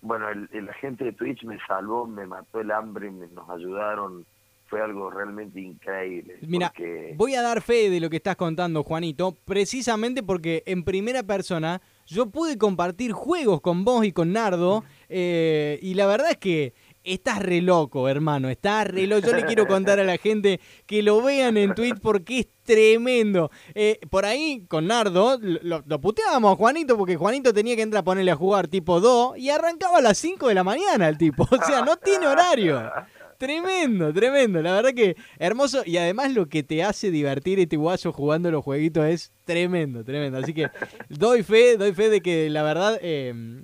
Bueno, 0.00 0.28
el, 0.28 0.48
el- 0.52 0.66
la 0.66 0.74
gente 0.74 1.04
de 1.04 1.12
Twitch 1.12 1.44
me 1.44 1.58
salvó, 1.66 2.06
me 2.06 2.26
mató 2.26 2.60
el 2.60 2.70
hambre, 2.70 3.10
me- 3.10 3.26
nos 3.28 3.48
ayudaron. 3.50 4.24
Fue 4.66 4.82
algo 4.82 5.08
realmente 5.10 5.58
increíble. 5.62 6.36
Mira, 6.42 6.68
porque- 6.68 7.14
voy 7.16 7.34
a 7.34 7.40
dar 7.40 7.62
fe 7.62 7.88
de 7.88 8.00
lo 8.00 8.10
que 8.10 8.16
estás 8.16 8.36
contando, 8.36 8.84
Juanito, 8.84 9.34
precisamente 9.46 10.22
porque 10.22 10.62
en 10.66 10.84
primera 10.84 11.22
persona 11.22 11.80
yo 12.06 12.26
pude 12.26 12.58
compartir 12.58 13.12
juegos 13.12 13.62
con 13.62 13.84
vos 13.86 14.04
y 14.04 14.12
con 14.12 14.30
Nardo, 14.34 14.84
eh, 15.08 15.78
y 15.80 15.94
la 15.94 16.06
verdad 16.06 16.32
es 16.32 16.36
que 16.36 16.74
estás 17.14 17.40
re 17.40 17.60
loco, 17.60 18.08
hermano, 18.08 18.48
estás 18.48 18.86
re 18.86 19.06
loco. 19.06 19.26
Yo 19.26 19.36
le 19.36 19.44
quiero 19.44 19.66
contar 19.66 19.98
a 19.98 20.04
la 20.04 20.18
gente 20.18 20.60
que 20.86 21.02
lo 21.02 21.22
vean 21.22 21.56
en 21.56 21.74
Twitch 21.74 21.98
porque 22.00 22.40
es 22.40 22.48
tremendo. 22.62 23.50
Eh, 23.74 23.98
por 24.10 24.24
ahí, 24.24 24.64
con 24.68 24.86
Nardo, 24.86 25.38
lo, 25.40 25.82
lo 25.86 26.00
puteábamos 26.00 26.52
a 26.52 26.56
Juanito 26.56 26.96
porque 26.96 27.16
Juanito 27.16 27.52
tenía 27.52 27.76
que 27.76 27.82
entrar 27.82 28.02
a 28.02 28.04
ponerle 28.04 28.30
a 28.30 28.36
jugar 28.36 28.68
tipo 28.68 29.00
2 29.00 29.38
y 29.38 29.50
arrancaba 29.50 29.98
a 29.98 30.02
las 30.02 30.18
5 30.18 30.48
de 30.48 30.54
la 30.54 30.64
mañana 30.64 31.08
el 31.08 31.18
tipo. 31.18 31.48
O 31.50 31.64
sea, 31.64 31.82
no 31.82 31.96
tiene 31.96 32.26
horario. 32.26 32.90
Tremendo, 33.38 34.12
tremendo. 34.12 34.60
La 34.60 34.72
verdad 34.72 34.92
que 34.92 35.16
hermoso. 35.38 35.82
Y 35.86 35.96
además 35.96 36.32
lo 36.34 36.48
que 36.48 36.64
te 36.64 36.82
hace 36.82 37.12
divertir 37.12 37.60
este 37.60 37.76
guaso 37.76 38.12
jugando 38.12 38.50
los 38.50 38.64
jueguitos 38.64 39.06
es 39.06 39.32
tremendo, 39.44 40.04
tremendo. 40.04 40.38
Así 40.38 40.52
que 40.52 40.68
doy 41.08 41.44
fe, 41.44 41.76
doy 41.76 41.92
fe 41.92 42.10
de 42.10 42.20
que 42.20 42.50
la 42.50 42.64
verdad 42.64 42.98
eh, 43.00 43.62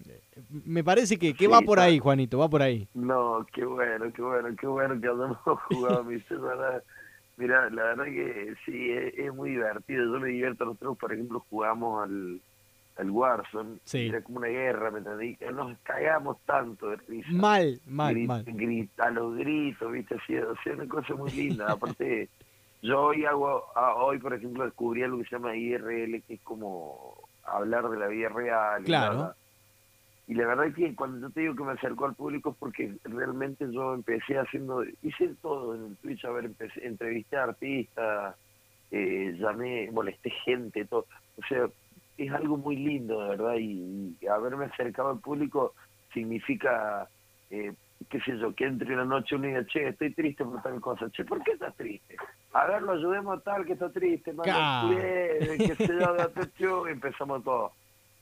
me 0.65 0.85
parece 0.85 1.19
que, 1.19 1.33
que 1.35 1.45
Sí, 1.47 1.51
va 1.51 1.61
por 1.63 1.81
ahí, 1.81 1.99
Juanito, 1.99 2.39
va 2.39 2.49
por 2.49 2.63
ahí. 2.63 2.89
No, 2.95 3.45
qué 3.53 3.65
bueno, 3.65 4.13
qué 4.13 4.23
bueno, 4.23 4.49
qué 4.59 4.67
bueno 4.67 5.01
que 5.01 5.07
hayamos 5.09 5.39
jugado, 5.69 6.05
mi. 6.05 6.23
Mira, 7.37 7.69
la 7.71 7.83
verdad 7.83 8.05
que 8.05 8.55
sí, 8.65 8.91
es, 8.93 9.15
es 9.19 9.35
muy 9.35 9.51
divertido. 9.51 10.05
Yo 10.05 10.21
me 10.21 10.29
divierto. 10.29 10.65
Nosotros, 10.65 10.97
por 10.99 11.13
ejemplo, 11.13 11.45
jugamos 11.51 12.05
al, 12.05 12.41
al 12.97 13.11
Warzone. 13.11 13.79
Sí. 13.85 14.07
Era 14.07 14.23
como 14.23 14.39
una 14.39 14.47
guerra, 14.49 14.91
¿me 14.93 14.99
entendí? 14.99 15.37
Nos 15.53 15.77
cagamos 15.83 16.37
tanto 16.47 16.91
de 16.91 16.97
risa. 17.09 17.29
Mal, 17.33 17.81
mal, 17.87 18.15
Grit- 18.15 18.27
mal. 18.29 18.45
grit- 18.45 18.91
a 18.99 19.11
los 19.11 19.35
gritos, 19.37 19.91
¿viste? 19.91 20.15
Así, 20.15 20.37
o 20.37 20.55
sea, 20.63 20.75
una 20.75 20.87
cosa 20.87 21.15
muy 21.15 21.31
linda. 21.33 21.67
Aparte, 21.73 22.29
yo 22.83 23.03
hoy 23.03 23.25
hago, 23.25 23.65
ah, 23.75 23.95
hoy 23.97 24.19
por 24.19 24.33
ejemplo, 24.35 24.65
descubrí 24.65 25.03
algo 25.03 25.19
que 25.19 25.25
se 25.25 25.31
llama 25.35 25.57
IRL, 25.57 26.23
que 26.23 26.35
es 26.35 26.41
como 26.43 27.17
hablar 27.45 27.89
de 27.89 27.99
la 27.99 28.07
vida 28.07 28.29
real. 28.29 28.85
Claro. 28.85 29.35
Y 30.27 30.35
la 30.35 30.47
verdad 30.47 30.73
que 30.75 30.95
cuando 30.95 31.21
yo 31.21 31.31
te 31.33 31.41
digo 31.41 31.55
que 31.55 31.65
me 31.65 31.73
acercó 31.73 32.07
al 32.07 32.15
público 32.15 32.51
es 32.51 32.57
porque 32.57 32.95
realmente 33.05 33.67
yo 33.71 33.93
empecé 33.93 34.39
haciendo, 34.39 34.83
hice 35.03 35.35
todo 35.43 35.75
en 35.75 35.85
el 35.87 35.97
Twitch, 35.99 36.25
a 36.25 36.31
ver, 36.31 36.47
empecé, 36.47 36.87
entrevisté 36.87 37.37
a 37.37 37.45
artistas, 37.45 38.35
eh, 38.91 39.37
llamé, 39.39 39.91
molesté 39.93 40.31
gente, 40.31 40.87
todo. 40.87 41.07
O 41.37 41.47
sea, 41.47 41.69
es 42.17 42.33
algo 42.33 42.57
muy 42.57 42.77
lindo, 42.77 43.23
de 43.23 43.29
verdad, 43.31 43.55
y, 43.59 44.17
y 44.19 44.27
haberme 44.27 44.65
acercado 44.67 45.11
al 45.11 45.19
público 45.19 45.75
significa, 46.15 47.07
eh, 47.51 47.75
qué 48.09 48.21
sé 48.21 48.39
yo, 48.39 48.55
que 48.55 48.65
entre 48.65 48.95
una 48.95 49.05
noche 49.05 49.35
uno 49.37 49.45
y 49.47 49.49
diga, 49.49 49.67
che, 49.67 49.89
estoy 49.89 50.15
triste 50.15 50.43
por 50.45 50.63
tal 50.63 50.81
cosa. 50.81 51.11
Che, 51.11 51.25
¿por 51.25 51.43
qué 51.43 51.53
estás 51.53 51.77
triste? 51.77 52.17
A 52.55 52.67
ver, 52.67 52.83
lo 52.83 52.93
ayudemos 52.93 53.37
a 53.39 53.43
tal 53.43 53.67
que 53.67 53.75
está 53.75 53.91
triste, 53.91 54.33
manda 54.33 54.45
Claro. 54.55 54.97
qué 54.97 55.75
sé 55.77 56.53
yo, 56.59 56.87
empezamos 56.87 57.45
todos 57.45 57.73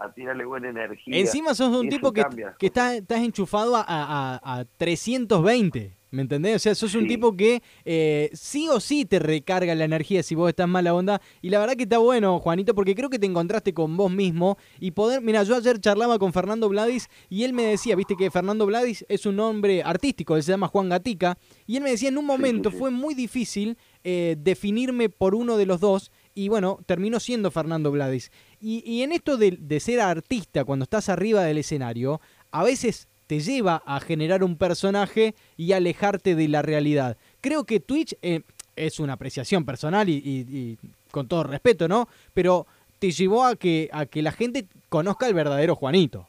a 0.04 0.12
tirarle 0.12 0.44
buena 0.44 0.70
energía. 0.70 1.16
Encima 1.16 1.54
sos 1.54 1.74
un 1.76 1.88
tipo 1.88 2.12
que, 2.12 2.24
que 2.58 2.66
estás, 2.66 2.94
estás 2.94 3.20
enchufado 3.20 3.76
a, 3.76 3.84
a, 3.86 4.60
a 4.60 4.64
320. 4.76 6.02
¿Me 6.12 6.20
entendés? 6.20 6.56
O 6.56 6.58
sea, 6.58 6.74
sos 6.74 6.94
un 6.94 7.08
tipo 7.08 7.34
que 7.34 7.62
eh, 7.86 8.28
sí 8.34 8.68
o 8.68 8.80
sí 8.80 9.06
te 9.06 9.18
recarga 9.18 9.74
la 9.74 9.84
energía 9.84 10.22
si 10.22 10.34
vos 10.34 10.50
estás 10.50 10.68
mala 10.68 10.94
onda. 10.94 11.22
Y 11.40 11.48
la 11.48 11.58
verdad 11.58 11.74
que 11.74 11.84
está 11.84 11.96
bueno, 11.96 12.38
Juanito, 12.38 12.74
porque 12.74 12.94
creo 12.94 13.08
que 13.08 13.18
te 13.18 13.24
encontraste 13.24 13.72
con 13.72 13.96
vos 13.96 14.12
mismo 14.12 14.58
y 14.78 14.90
poder... 14.90 15.22
Mira, 15.22 15.42
yo 15.42 15.56
ayer 15.56 15.80
charlaba 15.80 16.18
con 16.18 16.34
Fernando 16.34 16.68
Vladis 16.68 17.08
y 17.30 17.44
él 17.44 17.54
me 17.54 17.62
decía, 17.62 17.96
viste 17.96 18.14
que 18.14 18.30
Fernando 18.30 18.66
Vladis 18.66 19.06
es 19.08 19.24
un 19.24 19.40
hombre 19.40 19.82
artístico, 19.82 20.36
él 20.36 20.42
se 20.42 20.52
llama 20.52 20.68
Juan 20.68 20.90
Gatica, 20.90 21.38
y 21.66 21.78
él 21.78 21.82
me 21.82 21.90
decía, 21.90 22.10
en 22.10 22.18
un 22.18 22.24
sí, 22.24 22.30
momento 22.30 22.70
sí. 22.70 22.76
fue 22.76 22.90
muy 22.90 23.14
difícil 23.14 23.78
eh, 24.04 24.36
definirme 24.38 25.08
por 25.08 25.34
uno 25.34 25.56
de 25.56 25.64
los 25.64 25.80
dos 25.80 26.10
y 26.34 26.48
bueno, 26.48 26.78
terminó 26.86 27.20
siendo 27.20 27.50
Fernando 27.50 27.90
Vladis. 27.90 28.30
Y, 28.62 28.82
y 28.86 29.02
en 29.02 29.12
esto 29.12 29.36
de, 29.36 29.80
ser 29.80 30.00
artista 30.00 30.64
cuando 30.64 30.84
estás 30.84 31.08
arriba 31.08 31.42
del 31.42 31.58
escenario, 31.58 32.20
a 32.52 32.62
veces 32.62 33.08
te 33.26 33.40
lleva 33.40 33.82
a 33.84 33.98
generar 33.98 34.44
un 34.44 34.56
personaje 34.56 35.34
y 35.56 35.72
alejarte 35.72 36.34
de 36.36 36.48
la 36.48 36.62
realidad. 36.62 37.16
Creo 37.40 37.64
que 37.64 37.80
Twitch 37.80 38.14
eh, 38.22 38.42
es 38.76 39.00
una 39.00 39.14
apreciación 39.14 39.64
personal 39.64 40.08
y, 40.08 40.78
con 41.10 41.28
todo 41.28 41.42
respeto, 41.42 41.88
¿no? 41.88 42.08
Pero 42.34 42.66
te 42.98 43.10
llevó 43.10 43.44
a 43.44 43.56
que, 43.56 43.90
a 43.92 44.06
que 44.06 44.22
la 44.22 44.32
gente 44.32 44.66
conozca 44.88 45.26
el 45.26 45.34
verdadero 45.34 45.74
Juanito. 45.74 46.26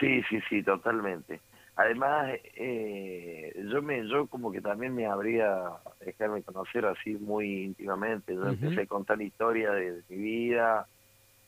Sí, 0.00 0.22
sí, 0.28 0.40
sí, 0.48 0.62
totalmente. 0.62 1.38
Además, 1.76 2.30
eh, 2.56 3.52
yo 3.70 3.82
me, 3.82 4.06
yo 4.08 4.26
como 4.28 4.52
que 4.52 4.60
también 4.60 4.94
me 4.94 5.06
habría 5.06 5.70
dejarme 6.04 6.42
conocer 6.42 6.86
así 6.86 7.14
muy 7.14 7.64
íntimamente. 7.64 8.34
Yo 8.34 8.46
empecé 8.46 8.82
a 8.82 8.86
contar 8.86 9.20
historia 9.20 9.72
de, 9.72 9.92
de 9.92 10.02
mi 10.08 10.16
vida, 10.16 10.86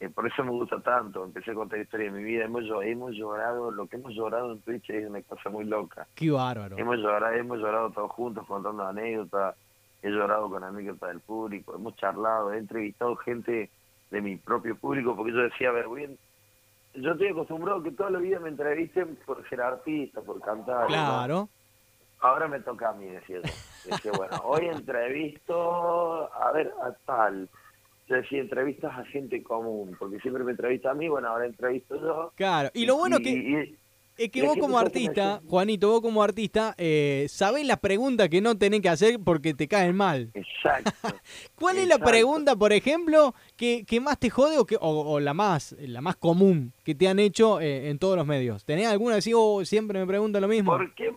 eh, 0.00 0.10
por 0.10 0.26
eso 0.26 0.44
me 0.44 0.50
gusta 0.50 0.80
tanto. 0.80 1.24
Empecé 1.24 1.52
a 1.52 1.54
contar 1.54 1.78
historia 1.78 2.10
de 2.10 2.18
mi 2.18 2.24
vida. 2.24 2.44
Hemos, 2.44 2.64
hemos 2.82 3.12
llorado, 3.14 3.70
lo 3.70 3.86
que 3.86 3.96
hemos 3.96 4.12
llorado 4.14 4.52
en 4.52 4.60
Twitch 4.60 4.90
es 4.90 5.08
una 5.08 5.22
cosa 5.22 5.48
muy 5.48 5.64
loca. 5.64 6.06
Qué 6.14 6.30
bárbaro. 6.30 6.76
Hemos 6.76 6.98
llorado, 6.98 7.34
hemos 7.34 7.58
llorado 7.58 7.90
todos 7.90 8.10
juntos 8.10 8.44
contando 8.46 8.86
anécdotas, 8.86 9.56
he 10.02 10.10
llorado 10.10 10.50
con 10.50 10.62
anécdotas 10.64 11.08
del 11.10 11.20
público, 11.20 11.74
hemos 11.74 11.96
charlado, 11.96 12.52
he 12.52 12.58
entrevistado 12.58 13.16
gente 13.16 13.70
de 14.10 14.20
mi 14.20 14.36
propio 14.36 14.76
público, 14.76 15.16
porque 15.16 15.32
yo 15.32 15.38
decía, 15.38 15.70
a 15.70 15.72
ver, 15.72 15.88
bien, 15.88 16.18
yo 16.96 17.12
estoy 17.12 17.28
acostumbrado 17.28 17.82
que 17.82 17.90
toda 17.92 18.10
la 18.10 18.18
vida 18.18 18.38
me 18.40 18.48
entrevisten 18.48 19.16
por 19.26 19.46
ser 19.48 19.60
artista, 19.60 20.20
por 20.20 20.40
cantar. 20.40 20.82
¿no? 20.82 20.86
Claro. 20.88 21.48
Ahora 22.20 22.48
me 22.48 22.60
toca 22.60 22.90
a 22.90 22.92
mí, 22.94 23.06
yo. 23.28 23.40
Decía, 23.84 24.12
bueno, 24.16 24.36
hoy 24.44 24.66
entrevisto, 24.66 26.32
a 26.34 26.52
ver, 26.52 26.72
a 26.82 26.92
tal. 27.04 27.48
Yo 28.08 28.16
decía, 28.16 28.40
entrevistas 28.40 28.96
a 28.98 29.04
gente 29.04 29.42
común, 29.42 29.96
porque 29.98 30.18
siempre 30.20 30.44
me 30.44 30.52
entrevista 30.52 30.92
a 30.92 30.94
mí, 30.94 31.08
bueno, 31.08 31.28
ahora 31.28 31.46
entrevisto 31.46 32.00
yo. 32.00 32.32
Claro. 32.36 32.70
Y 32.72 32.86
lo 32.86 32.96
bueno 32.96 33.18
Y- 33.20 33.22
que... 33.22 33.30
y- 33.30 33.76
Es 34.18 34.30
que 34.30 34.42
vos 34.42 34.56
como 34.58 34.78
artista, 34.78 35.40
Juanito, 35.46 35.90
vos 35.90 36.00
como 36.00 36.22
artista, 36.22 36.74
eh, 36.78 37.26
sabés 37.28 37.66
las 37.66 37.78
preguntas 37.80 38.28
que 38.30 38.40
no 38.40 38.56
tenés 38.56 38.80
que 38.80 38.88
hacer 38.88 39.18
porque 39.22 39.52
te 39.54 39.68
caen 39.68 39.94
mal. 39.94 40.30
exacto. 40.34 40.90
¿Cuál 41.54 41.78
es 41.78 41.86
la 41.86 41.98
pregunta, 41.98 42.56
por 42.56 42.72
ejemplo, 42.72 43.34
que, 43.56 43.84
que 43.84 44.00
más 44.00 44.18
te 44.18 44.30
jode 44.30 44.58
o, 44.58 44.64
que, 44.64 44.76
o, 44.76 44.80
o 45.12 45.20
la 45.20 45.34
más 45.34 45.76
la 45.78 46.00
más 46.00 46.16
común 46.16 46.72
que 46.82 46.94
te 46.94 47.08
han 47.08 47.18
hecho 47.18 47.60
eh, 47.60 47.90
en 47.90 47.98
todos 47.98 48.16
los 48.16 48.26
medios? 48.26 48.64
¿Tenés 48.64 48.86
alguna 48.88 49.16
así 49.16 49.32
o 49.34 49.64
siempre 49.64 49.98
me 50.00 50.06
preguntan 50.06 50.40
lo 50.42 50.48
mismo? 50.48 50.72
¿Por 50.72 50.94
qué, 50.94 51.14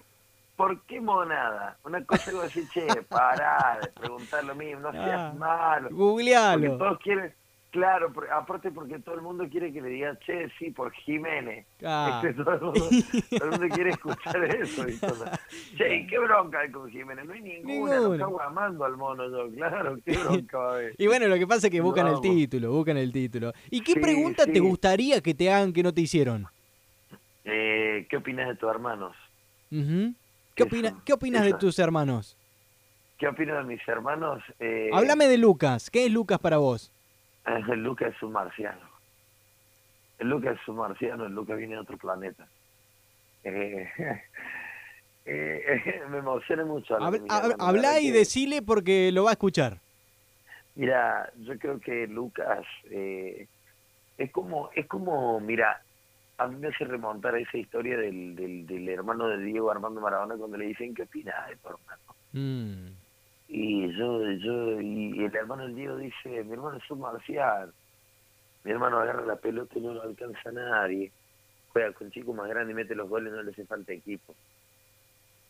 ¿Por 0.57 0.81
qué 0.85 0.99
monada? 0.99 1.77
Una 1.85 2.03
cosa 2.03 2.31
que 2.31 2.35
vos 2.37 2.53
decís, 2.53 2.69
che, 2.73 2.85
pará 3.07 3.79
de 3.81 3.87
preguntar 3.93 4.43
lo 4.43 4.55
mismo, 4.55 4.81
no 4.81 4.91
seas 4.91 5.31
Ah, 5.31 5.33
malo. 5.37 5.83
Porque 5.89 5.95
Googlealo. 5.95 6.77
todos 6.77 6.99
quieren, 6.99 7.33
claro, 7.71 8.11
por- 8.11 8.29
aparte 8.31 8.71
porque 8.71 8.99
todo 8.99 9.15
el 9.15 9.21
mundo 9.21 9.47
quiere 9.49 9.71
que 9.71 9.81
le 9.81 9.89
digan, 9.89 10.17
che, 10.25 10.49
sí, 10.57 10.71
por 10.71 10.91
Jiménez. 10.91 11.65
Ah. 11.85 12.21
Este, 12.23 12.33
todo, 12.43 12.53
el 12.55 12.61
mundo, 12.61 12.79
todo 13.37 13.43
el 13.45 13.59
mundo 13.59 13.75
quiere 13.75 13.89
escuchar 13.91 14.43
eso. 14.55 14.87
y 14.89 14.97
todo. 14.97 15.25
Che, 15.77 15.95
¿y 15.97 16.07
¿qué 16.07 16.19
bronca 16.19 16.59
hay 16.59 16.71
con 16.71 16.89
Jiménez? 16.89 17.25
No 17.25 17.33
hay 17.33 17.41
ninguna, 17.41 17.95
lo 17.95 18.01
Ninguna. 18.01 18.25
cago 18.25 18.41
amando 18.41 18.85
al 18.85 18.97
mono 18.97 19.29
yo, 19.29 19.53
claro, 19.55 19.97
qué 20.05 20.17
bronca 20.17 20.57
va 20.57 20.71
a 20.71 20.75
haber. 20.75 20.95
Y 20.97 21.07
bueno, 21.07 21.27
lo 21.27 21.35
que 21.35 21.47
pasa 21.47 21.67
es 21.67 21.71
que 21.71 21.81
buscan 21.81 22.07
el 22.07 22.19
título, 22.21 22.71
buscan 22.71 22.97
el 22.97 23.11
título. 23.11 23.53
¿Y 23.69 23.81
qué 23.81 23.93
Sí, 23.93 23.99
pregunta 23.99 24.45
te 24.45 24.59
gustaría 24.59 25.21
que 25.21 25.33
te 25.33 25.51
hagan 25.51 25.71
que 25.73 25.83
no 25.83 25.93
te 25.93 26.01
hicieron? 26.01 26.47
Eh, 27.45 28.05
¿Qué 28.09 28.17
opinas 28.17 28.47
de 28.47 28.55
tus 28.55 28.69
hermanos? 28.69 29.15
¿Qué, 29.69 30.63
opina- 30.63 30.95
¿Qué 31.05 31.13
opinas 31.13 31.43
de 31.45 31.53
tus 31.53 31.77
hermanos? 31.79 32.35
¿Qué 33.17 33.27
opinas 33.27 33.57
de 33.57 33.63
mis 33.75 33.87
hermanos? 33.87 34.41
Eh, 34.59 34.89
Háblame 34.93 35.27
de 35.27 35.37
Lucas. 35.37 35.89
¿Qué 35.89 36.05
es 36.05 36.11
Lucas 36.11 36.39
para 36.39 36.57
vos? 36.57 36.91
El 37.45 37.83
Lucas 37.83 38.13
es 38.15 38.21
un 38.23 38.31
marciano. 38.33 38.81
El 40.19 40.29
Lucas 40.29 40.57
es 40.61 40.67
un 40.67 40.77
marciano, 40.77 41.25
el 41.25 41.33
Lucas 41.33 41.57
viene 41.57 41.75
de 41.75 41.79
otro 41.81 41.97
planeta. 41.97 42.47
Eh, 43.43 43.89
eh, 45.25 46.01
me 46.09 46.17
emociona 46.19 46.65
mucho. 46.65 46.95
hablar 46.95 47.11
de 47.13 47.19
Hab- 47.19 47.21
mis 47.23 47.31
hab- 47.31 47.37
hermanos, 47.37 47.57
la 47.59 47.67
Hablá 47.67 47.81
verdad 47.89 48.01
y 48.01 48.07
que- 48.11 48.17
decile 48.17 48.61
porque 48.61 49.11
lo 49.11 49.23
va 49.23 49.29
a 49.31 49.33
escuchar. 49.33 49.77
Mira, 50.75 51.29
yo 51.39 51.57
creo 51.57 51.79
que 51.79 52.07
Lucas 52.07 52.65
eh, 52.89 53.47
es 54.17 54.31
como, 54.31 54.69
es 54.75 54.85
como, 54.87 55.39
mira, 55.39 55.81
a 56.37 56.47
mí 56.47 56.55
me 56.55 56.67
hace 56.69 56.85
remontar 56.85 57.35
a 57.35 57.39
esa 57.39 57.57
historia 57.57 57.97
del, 57.97 58.35
del, 58.35 58.65
del 58.65 58.87
hermano 58.87 59.27
de 59.27 59.39
Diego 59.43 59.71
Armando 59.71 59.99
Maradona 59.99 60.35
cuando 60.35 60.55
le 60.57 60.67
dicen, 60.67 60.93
¿qué 60.95 61.01
opinas 61.03 61.49
de 61.49 61.55
tu 61.57 61.67
hermano? 61.67 62.01
Mm. 62.31 62.87
Y 63.51 63.91
yo, 63.97 64.31
yo, 64.33 64.79
y 64.79 65.23
el 65.25 65.35
hermano 65.35 65.63
del 65.63 65.75
Diego 65.75 65.97
dice, 65.97 66.43
mi 66.43 66.53
hermano 66.53 66.77
es 66.77 66.91
un 66.91 66.99
marcial. 66.99 67.73
Mi 68.63 68.71
hermano 68.71 68.99
agarra 68.99 69.25
la 69.25 69.37
pelota 69.37 69.77
y 69.77 69.81
no 69.81 69.95
lo 69.95 70.03
alcanza 70.03 70.49
a 70.49 70.51
nadie. 70.51 71.11
Juega 71.73 71.91
con 71.93 72.11
chicos 72.11 72.35
más 72.35 72.47
grandes 72.47 72.73
y 72.73 72.75
mete 72.75 72.93
los 72.93 73.09
goles, 73.09 73.33
no 73.33 73.41
le 73.41 73.51
hace 73.51 73.65
falta 73.65 73.91
equipo. 73.91 74.35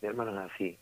Mi 0.02 0.08
hermano 0.08 0.32
es 0.32 0.52
así. 0.52 0.78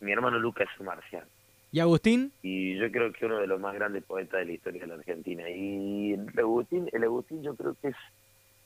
Mi 0.00 0.12
hermano 0.12 0.38
Lucas 0.38 0.68
es 0.72 0.80
un 0.80 0.86
marcial. 0.86 1.26
¿Y 1.72 1.80
Agustín? 1.80 2.32
Y 2.42 2.76
yo 2.76 2.92
creo 2.92 3.12
que 3.12 3.26
uno 3.26 3.38
de 3.38 3.48
los 3.48 3.58
más 3.58 3.74
grandes 3.74 4.04
poetas 4.04 4.38
de 4.40 4.46
la 4.46 4.52
historia 4.52 4.82
de 4.82 4.86
la 4.86 4.94
Argentina. 4.94 5.50
Y 5.50 6.12
el 6.12 6.38
Agustín, 6.38 6.88
el 6.92 7.02
Agustín 7.02 7.42
yo 7.42 7.56
creo 7.56 7.74
que 7.82 7.88
es, 7.88 7.96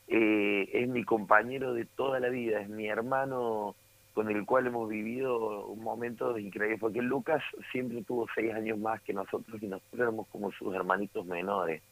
eh, 0.09 0.69
es 0.71 0.87
mi 0.87 1.03
compañero 1.03 1.73
de 1.73 1.85
toda 1.85 2.19
la 2.19 2.29
vida, 2.29 2.61
es 2.61 2.69
mi 2.69 2.87
hermano 2.87 3.75
con 4.17 4.31
el 4.31 4.47
cual 4.47 4.65
hemos 4.65 4.89
vivido 4.89 5.67
un 5.67 5.83
momento 5.83 6.39
increíble, 6.39 6.79
porque 6.79 7.03
Lucas 7.03 7.43
siempre 7.71 8.01
tuvo 8.01 8.25
seis 8.33 8.51
años 8.51 8.79
más 8.79 8.99
que 9.03 9.13
nosotros 9.13 9.61
y 9.61 9.67
nosotros 9.67 10.01
éramos 10.01 10.25
como 10.29 10.51
sus 10.53 10.73
hermanitos 10.73 11.23
menores. 11.27 11.83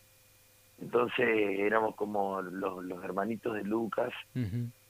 Entonces 0.82 1.27
éramos 1.60 1.94
como 1.94 2.41
los, 2.41 2.84
los 2.84 3.03
hermanitos 3.03 3.53
de 3.53 3.63
Lucas 3.63 4.12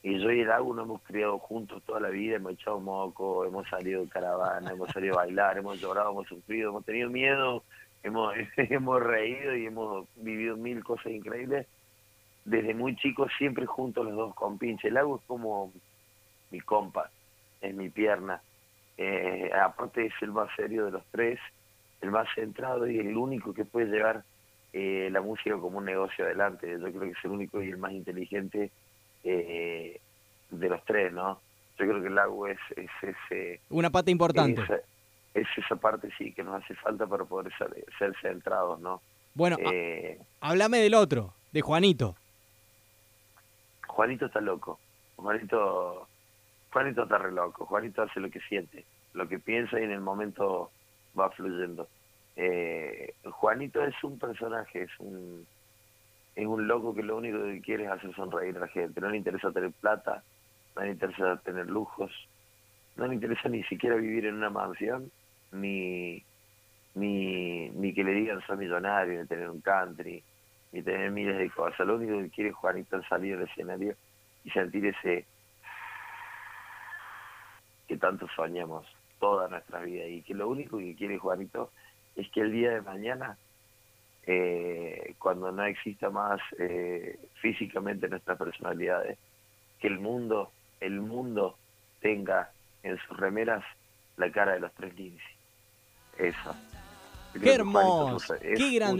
y 0.01 0.17
yo 0.17 0.31
y 0.31 0.39
el 0.39 0.49
Agu 0.49 0.73
nos 0.73 0.85
hemos 0.85 1.01
criado 1.01 1.37
juntos 1.39 1.83
toda 1.85 1.99
la 1.99 2.07
vida, 2.07 2.37
hemos 2.37 2.53
echado 2.53 2.79
moco, 2.79 3.43
hemos 3.43 3.67
salido 3.67 4.03
de 4.03 4.07
caravana, 4.07 4.71
hemos 4.71 4.89
salido 4.91 5.15
a 5.15 5.25
bailar, 5.25 5.57
hemos 5.57 5.81
llorado, 5.81 6.11
hemos 6.11 6.27
sufrido, 6.29 6.69
hemos 6.69 6.85
tenido 6.85 7.09
miedo, 7.09 7.63
hemos, 8.03 8.33
hemos 8.55 9.03
reído 9.03 9.57
y 9.57 9.65
hemos 9.65 10.07
vivido 10.15 10.55
mil 10.55 10.81
cosas 10.85 11.07
increíbles. 11.07 11.67
Desde 12.45 12.73
muy 12.73 12.95
chicos 12.95 13.29
siempre 13.37 13.65
juntos 13.65 14.05
los 14.05 14.15
dos 14.15 14.35
con 14.35 14.57
pinche. 14.57 14.87
El 14.87 14.95
Agu 14.95 15.17
es 15.17 15.21
como 15.27 15.73
mi 16.49 16.61
compa, 16.61 17.09
es 17.61 17.73
mi 17.75 17.89
pierna. 17.89 18.41
Eh, 18.97 19.51
aparte 19.53 20.05
es 20.05 20.13
el 20.21 20.31
más 20.31 20.49
serio 20.55 20.85
de 20.85 20.91
los 20.91 21.03
tres, 21.11 21.39
el 22.01 22.11
más 22.11 22.27
centrado 22.35 22.87
y 22.87 22.99
el 22.99 23.15
único 23.17 23.53
que 23.53 23.65
puede 23.65 23.87
llevar 23.87 24.23
eh, 24.73 25.09
la 25.11 25.21
música 25.21 25.57
como 25.57 25.77
un 25.79 25.85
negocio 25.85 26.25
adelante. 26.25 26.69
Yo 26.71 26.79
creo 26.89 27.01
que 27.01 27.09
es 27.09 27.25
el 27.25 27.31
único 27.31 27.61
y 27.61 27.69
el 27.69 27.77
más 27.77 27.91
inteligente 27.91 28.71
eh, 29.23 29.99
de 30.49 30.69
los 30.69 30.83
tres, 30.85 31.11
¿no? 31.13 31.39
Yo 31.77 31.85
creo 31.87 32.01
que 32.01 32.07
el 32.07 32.17
agua 32.17 32.51
es, 32.51 32.59
es 32.77 32.89
ese... 33.01 33.59
Una 33.69 33.89
pata 33.89 34.09
importante. 34.11 34.61
Esa, 34.61 34.75
es 35.33 35.47
esa 35.57 35.75
parte, 35.75 36.09
sí, 36.17 36.31
que 36.31 36.43
nos 36.43 36.63
hace 36.63 36.73
falta 36.75 37.05
para 37.05 37.25
poder 37.25 37.51
ser, 37.57 37.83
ser 37.99 38.15
centrados, 38.21 38.79
¿no? 38.79 39.01
Bueno, 39.33 39.57
ha- 39.65 39.73
Eh, 39.73 40.19
háblame 40.39 40.77
del 40.79 40.93
otro, 40.93 41.33
de 41.51 41.59
Juanito. 41.61 42.15
Juanito 43.87 44.25
está 44.27 44.39
loco. 44.41 44.79
Juanito, 45.17 46.07
Juanito 46.75 47.03
está 47.03 47.17
re 47.17 47.31
loco. 47.31 47.65
Juanito 47.65 48.01
hace 48.01 48.19
lo 48.19 48.29
que 48.29 48.41
siente, 48.41 48.83
lo 49.13 49.29
que 49.29 49.39
piensa 49.39 49.79
y 49.79 49.83
en 49.83 49.91
el 49.91 50.01
momento 50.01 50.71
va 51.17 51.29
fluyendo. 51.29 51.87
Eh, 52.35 53.13
Juanito 53.23 53.81
es 53.81 53.95
un 54.03 54.19
personaje, 54.19 54.81
es 54.81 54.91
un 54.99 55.47
es 56.35 56.45
un 56.45 56.67
loco 56.67 56.93
que 56.93 57.01
lo 57.01 57.15
único 57.15 57.41
que 57.45 57.61
quiere 57.61 57.85
es 57.85 57.91
hacer 57.91 58.13
sonreír 58.13 58.57
a 58.57 58.59
la 58.59 58.67
gente. 58.67 58.99
No 58.99 59.09
le 59.09 59.15
interesa 59.15 59.53
tener 59.53 59.71
plata, 59.71 60.21
no 60.75 60.81
le 60.81 60.91
interesa 60.91 61.37
tener 61.45 61.67
lujos, 61.67 62.11
no 62.97 63.07
le 63.07 63.13
interesa 63.13 63.47
ni 63.47 63.63
siquiera 63.63 63.95
vivir 63.95 64.25
en 64.25 64.35
una 64.35 64.49
mansión, 64.49 65.09
ni 65.53 66.25
ni, 66.95 67.69
ni 67.69 67.93
que 67.93 68.03
le 68.03 68.11
digan 68.11 68.41
soy 68.45 68.57
millonario, 68.57 69.21
ni 69.21 69.27
tener 69.27 69.49
un 69.49 69.61
country, 69.61 70.21
ni 70.73 70.81
tener 70.81 71.09
miles 71.09 71.37
de 71.37 71.49
cosas. 71.51 71.87
Lo 71.87 71.95
único 71.95 72.19
que 72.19 72.29
quiere 72.31 72.51
Juanito 72.51 72.97
es 72.97 73.07
salir 73.07 73.37
del 73.37 73.47
escenario 73.47 73.95
y 74.43 74.49
sentir 74.49 74.85
ese 74.87 75.25
que 77.87 77.97
tanto 77.97 78.27
soñamos 78.35 78.85
toda 79.19 79.47
nuestra 79.47 79.81
vida. 79.81 80.05
Y 80.05 80.21
que 80.21 80.33
lo 80.33 80.47
único 80.47 80.77
que 80.77 80.95
quiere 80.95 81.17
Juanito 81.17 81.71
es 82.15 82.29
que 82.29 82.41
el 82.41 82.51
día 82.51 82.71
de 82.71 82.81
mañana 82.81 83.37
eh, 84.27 85.13
cuando 85.19 85.51
no 85.51 85.65
exista 85.65 86.09
más 86.09 86.41
eh, 86.57 87.19
físicamente 87.41 88.07
nuestras 88.09 88.37
personalidades 88.37 89.19
que 89.79 89.87
el 89.87 89.99
mundo 89.99 90.51
el 90.79 90.99
mundo 90.99 91.57
tenga 92.01 92.49
en 92.81 92.97
sus 93.07 93.17
remeras 93.17 93.63
la 94.17 94.31
cara 94.31 94.53
de 94.53 94.61
los 94.61 94.73
tres 94.73 94.95
Lindsay 94.95 95.35
eso 96.17 96.55
Qué 97.41 97.53
hermoso, 97.53 98.33
qué 98.55 98.71
gran- 98.75 98.91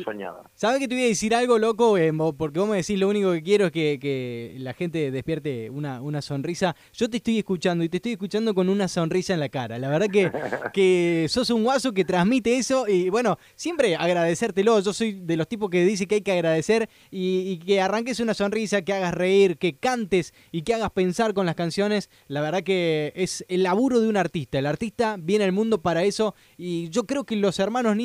¿Sabes 0.56 0.80
que 0.80 0.88
te 0.88 0.96
voy 0.96 1.04
a 1.06 1.08
decir 1.08 1.34
algo, 1.34 1.58
loco? 1.58 1.98
Eh, 1.98 2.12
porque 2.38 2.60
vos 2.60 2.68
me 2.70 2.78
decís 2.78 3.00
lo 3.00 3.08
único 3.10 3.32
que 3.32 3.42
quiero 3.44 3.66
es 3.68 3.72
que, 3.72 3.98
que 4.00 4.56
la 4.60 4.74
gente 4.74 5.10
despierte 5.12 5.70
una, 5.70 6.02
una 6.02 6.22
sonrisa. 6.22 6.76
Yo 6.94 7.10
te 7.10 7.18
estoy 7.18 7.38
escuchando 7.40 7.84
y 7.84 7.90
te 7.90 7.98
estoy 7.98 8.14
escuchando 8.14 8.54
con 8.54 8.68
una 8.70 8.88
sonrisa 8.88 9.34
en 9.34 9.40
la 9.40 9.50
cara. 9.50 9.80
La 9.80 9.90
verdad 9.90 10.08
que, 10.10 10.32
que 10.74 11.28
sos 11.30 11.50
un 11.50 11.64
guaso 11.64 11.94
que 11.94 12.04
transmite 12.06 12.58
eso 12.58 12.88
y 12.88 13.10
bueno, 13.10 13.38
siempre 13.56 13.96
agradecértelo. 13.96 14.80
Yo 14.82 14.94
soy 14.94 15.14
de 15.14 15.38
los 15.38 15.48
tipos 15.48 15.70
que 15.70 15.86
dice 15.86 16.08
que 16.08 16.16
hay 16.16 16.22
que 16.22 16.32
agradecer 16.34 16.90
y, 17.12 17.42
y 17.50 17.58
que 17.60 17.80
arranques 17.82 18.20
una 18.20 18.34
sonrisa, 18.34 18.82
que 18.82 18.94
hagas 18.94 19.14
reír, 19.14 19.58
que 19.58 19.78
cantes 19.78 20.34
y 20.52 20.64
que 20.64 20.74
hagas 20.74 20.92
pensar 20.92 21.34
con 21.34 21.46
las 21.46 21.56
canciones. 21.56 22.10
La 22.28 22.42
verdad 22.42 22.64
que 22.64 23.14
es 23.16 23.46
el 23.48 23.64
laburo 23.64 24.00
de 24.02 24.08
un 24.10 24.18
artista. 24.18 24.60
El 24.60 24.66
artista 24.66 25.18
viene 25.20 25.46
al 25.46 25.52
mundo 25.52 25.82
para 25.82 26.04
eso 26.04 26.36
y 26.58 26.90
yo 26.90 27.06
creo 27.06 27.24
que 27.24 27.36
los 27.36 27.60
hermanos 27.60 27.96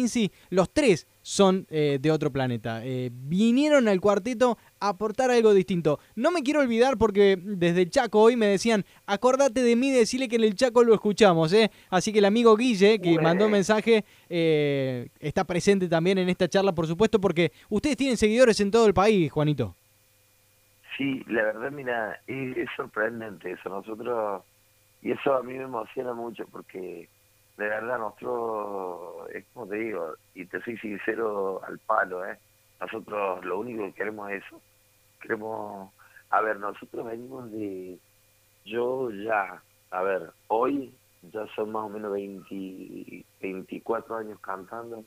Los 0.51 0.71
tres, 0.73 1.07
son 1.23 1.67
eh, 1.71 1.99
de 2.01 2.11
otro 2.11 2.33
planeta. 2.33 2.85
Eh, 2.85 3.11
vinieron 3.13 3.89
al 3.89 4.01
cuarteto 4.01 4.59
a 4.81 4.89
aportar 4.89 5.31
algo 5.31 5.53
distinto. 5.53 6.01
No 6.17 6.31
me 6.31 6.43
quiero 6.43 6.61
olvidar 6.61 6.97
porque 6.99 7.39
desde 7.41 7.83
el 7.83 7.91
Chaco 7.91 8.21
hoy 8.21 8.37
me 8.37 8.47
decían, 8.47 8.85
acordate 9.07 9.63
de 9.63 9.77
mí, 9.77 9.91
decirle 9.91 10.29
que 10.29 10.37
en 10.37 10.45
el 10.45 10.55
Chaco 10.55 10.83
lo 10.83 10.95
escuchamos. 10.95 11.53
¿eh? 11.53 11.71
Así 11.91 12.13
que 12.13 12.19
el 12.19 12.25
amigo 12.25 12.57
Guille, 12.57 13.01
que 13.01 13.19
mandó 13.21 13.47
un 13.47 13.53
mensaje, 13.53 14.05
eh, 14.29 15.09
está 15.21 15.45
presente 15.45 15.89
también 15.89 16.19
en 16.19 16.29
esta 16.29 16.49
charla, 16.49 16.73
por 16.73 16.87
supuesto, 16.87 17.21
porque 17.21 17.53
ustedes 17.69 17.97
tienen 17.97 18.17
seguidores 18.17 18.59
en 18.61 18.71
todo 18.71 18.87
el 18.87 18.95
país, 18.95 19.31
Juanito. 19.31 19.75
Sí, 20.97 21.23
la 21.29 21.45
verdad, 21.45 21.71
mira, 21.71 22.21
es, 22.27 22.57
es 22.57 22.69
sorprendente 22.77 23.53
eso. 23.53 23.69
Nosotros, 23.69 24.43
y 25.03 25.13
eso 25.13 25.35
a 25.35 25.43
mí 25.43 25.55
me 25.55 25.65
emociona 25.65 26.13
mucho 26.13 26.47
porque 26.51 27.09
de 27.61 27.69
verdad 27.69 27.99
nosotros, 27.99 29.31
es 29.35 29.45
como 29.53 29.67
te 29.67 29.77
digo, 29.77 30.15
y 30.35 30.47
te 30.47 30.63
soy 30.63 30.79
sincero 30.79 31.61
al 31.63 31.79
palo, 31.81 32.27
¿eh? 32.27 32.39
Nosotros 32.81 33.45
lo 33.45 33.61
único 33.61 33.85
que 33.85 33.93
queremos 33.93 34.31
es 34.31 34.43
eso. 34.47 34.63
Queremos, 35.21 35.93
a 36.31 36.41
ver, 36.41 36.59
nosotros 36.59 37.05
venimos 37.05 37.53
de, 37.53 37.99
yo 38.65 39.11
ya, 39.11 39.63
a 39.91 40.03
ver, 40.03 40.31
hoy 40.49 40.95
ya 41.31 41.47
son 41.55 41.73
más 41.73 41.85
o 41.85 41.91
menos 41.91 42.13
20, 42.13 43.27
24 43.43 44.17
años 44.17 44.41
cantando 44.41 45.05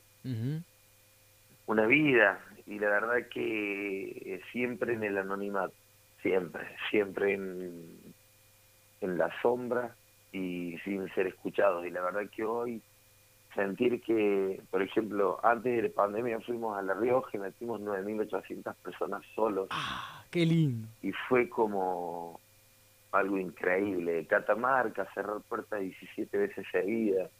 una 1.66 1.86
vida 1.86 2.40
y 2.66 2.78
la 2.78 2.88
verdad 2.88 3.28
que 3.32 4.40
siempre 4.52 4.92
en 4.92 5.02
el 5.02 5.18
anonimato, 5.18 5.74
siempre, 6.22 6.68
siempre 6.88 7.34
en, 7.34 8.14
en 9.00 9.18
la 9.18 9.28
sombra 9.42 9.96
y 10.34 10.76
sin 10.84 11.08
ser 11.14 11.28
escuchados. 11.28 11.86
Y 11.86 11.90
la 11.90 12.02
verdad 12.02 12.28
que 12.34 12.44
hoy 12.44 12.82
sentir 13.54 14.02
que, 14.02 14.60
por 14.70 14.82
ejemplo, 14.82 15.38
antes 15.44 15.76
de 15.76 15.88
la 15.88 15.94
pandemia 15.94 16.40
fuimos 16.40 16.76
a 16.76 16.82
La 16.82 16.94
Rioja 16.94 17.30
y 17.34 17.38
metimos 17.38 17.80
9.800 17.80 18.74
personas 18.82 19.22
solos 19.34 19.68
Ah, 19.70 20.24
qué 20.30 20.44
lindo. 20.44 20.88
y 21.02 21.12
fue 21.28 21.48
como 21.48 22.40
algo 23.12 23.38
increíble. 23.38 24.26
Catamarca, 24.26 25.06
cerrar 25.14 25.40
puertas 25.48 25.80
17 25.80 26.36
veces 26.36 26.66
seguidas, 26.72 27.30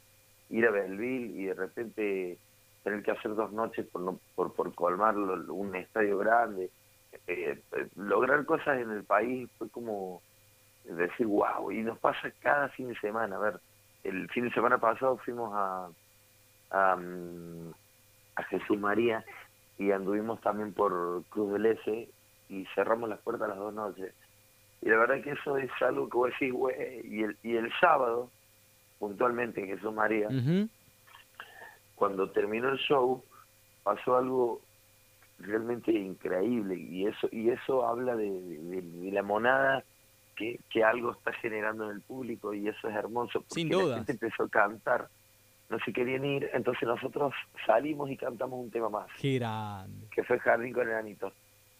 ir 0.49 0.65
a 0.65 0.71
Belleville 0.71 1.37
y 1.37 1.45
de 1.47 1.53
repente 1.53 2.37
tener 2.85 3.03
que 3.03 3.11
hacer 3.11 3.35
dos 3.35 3.51
noches 3.51 3.85
por 3.87 4.01
no, 4.01 4.19
por, 4.35 4.53
por 4.53 4.73
colmar 4.73 5.17
un 5.17 5.75
estadio 5.75 6.17
grande. 6.17 6.69
Eh, 7.27 7.59
eh, 7.75 7.87
lograr 7.97 8.45
cosas 8.45 8.79
en 8.79 8.91
el 8.91 9.03
país 9.03 9.49
fue 9.57 9.67
como 9.69 10.21
decir 10.85 11.27
wow, 11.27 11.71
y 11.71 11.81
nos 11.83 11.97
pasa 11.99 12.31
cada 12.41 12.69
fin 12.69 12.87
de 12.89 12.99
semana. 12.99 13.35
A 13.35 13.39
ver, 13.39 13.59
el 14.03 14.29
fin 14.29 14.45
de 14.45 14.51
semana 14.53 14.77
pasado 14.77 15.17
fuimos 15.17 15.51
a, 15.53 15.89
a, 16.71 16.95
mm, 16.95 17.71
a 18.35 18.43
Jesús 18.43 18.77
María 18.79 19.23
y 19.77 19.91
anduvimos 19.91 20.39
también 20.41 20.73
por 20.73 21.23
Cruz 21.29 21.53
del 21.53 21.65
Este 21.65 22.09
y 22.49 22.65
cerramos 22.75 23.09
las 23.09 23.19
puertas 23.21 23.49
las 23.49 23.57
dos 23.57 23.73
noches. 23.73 24.13
Y 24.81 24.89
la 24.89 24.97
verdad 24.97 25.23
que 25.23 25.31
eso 25.31 25.57
es 25.57 25.71
algo 25.81 26.07
que 26.09 26.17
vos 26.17 26.29
decís, 26.31 26.53
güey, 26.53 27.01
y 27.07 27.23
el, 27.23 27.37
y 27.41 27.55
el 27.55 27.71
sábado, 27.79 28.29
puntualmente 28.99 29.61
en 29.61 29.67
Jesús 29.67 29.91
María, 29.93 30.27
cuando 31.95 32.29
terminó 32.31 32.69
el 32.69 32.77
show, 32.77 33.23
pasó 33.83 34.17
algo 34.17 34.61
realmente 35.39 35.91
increíble 35.91 36.75
y 36.75 37.07
eso 37.07 37.27
y 37.31 37.49
eso 37.49 37.85
habla 37.85 38.15
de, 38.15 38.29
de- 38.29 38.81
de 38.81 39.11
la 39.11 39.21
monada 39.23 39.83
que, 40.35 40.59
que 40.69 40.83
algo 40.83 41.11
está 41.11 41.31
generando 41.33 41.85
en 41.89 41.95
el 41.97 42.01
público 42.01 42.53
y 42.53 42.67
eso 42.67 42.87
es 42.89 42.95
hermoso 42.95 43.39
porque 43.41 43.53
Sin 43.61 43.69
la 43.69 43.77
dudas. 43.77 43.97
gente 43.97 44.11
empezó 44.13 44.43
a 44.43 44.49
cantar 44.49 45.07
no 45.69 45.79
se 45.79 45.91
querían 45.93 46.23
ir 46.25 46.49
entonces 46.53 46.83
nosotros 46.87 47.33
salimos 47.65 48.09
y 48.11 48.17
cantamos 48.17 48.59
un 48.59 48.69
tema 48.69 48.89
más 48.89 49.07
Qué 49.19 49.35
grande. 49.39 50.07
que 50.11 50.23
fue 50.23 50.37
Jardín 50.39 50.73
con 50.73 50.87
Enanitos 50.87 51.33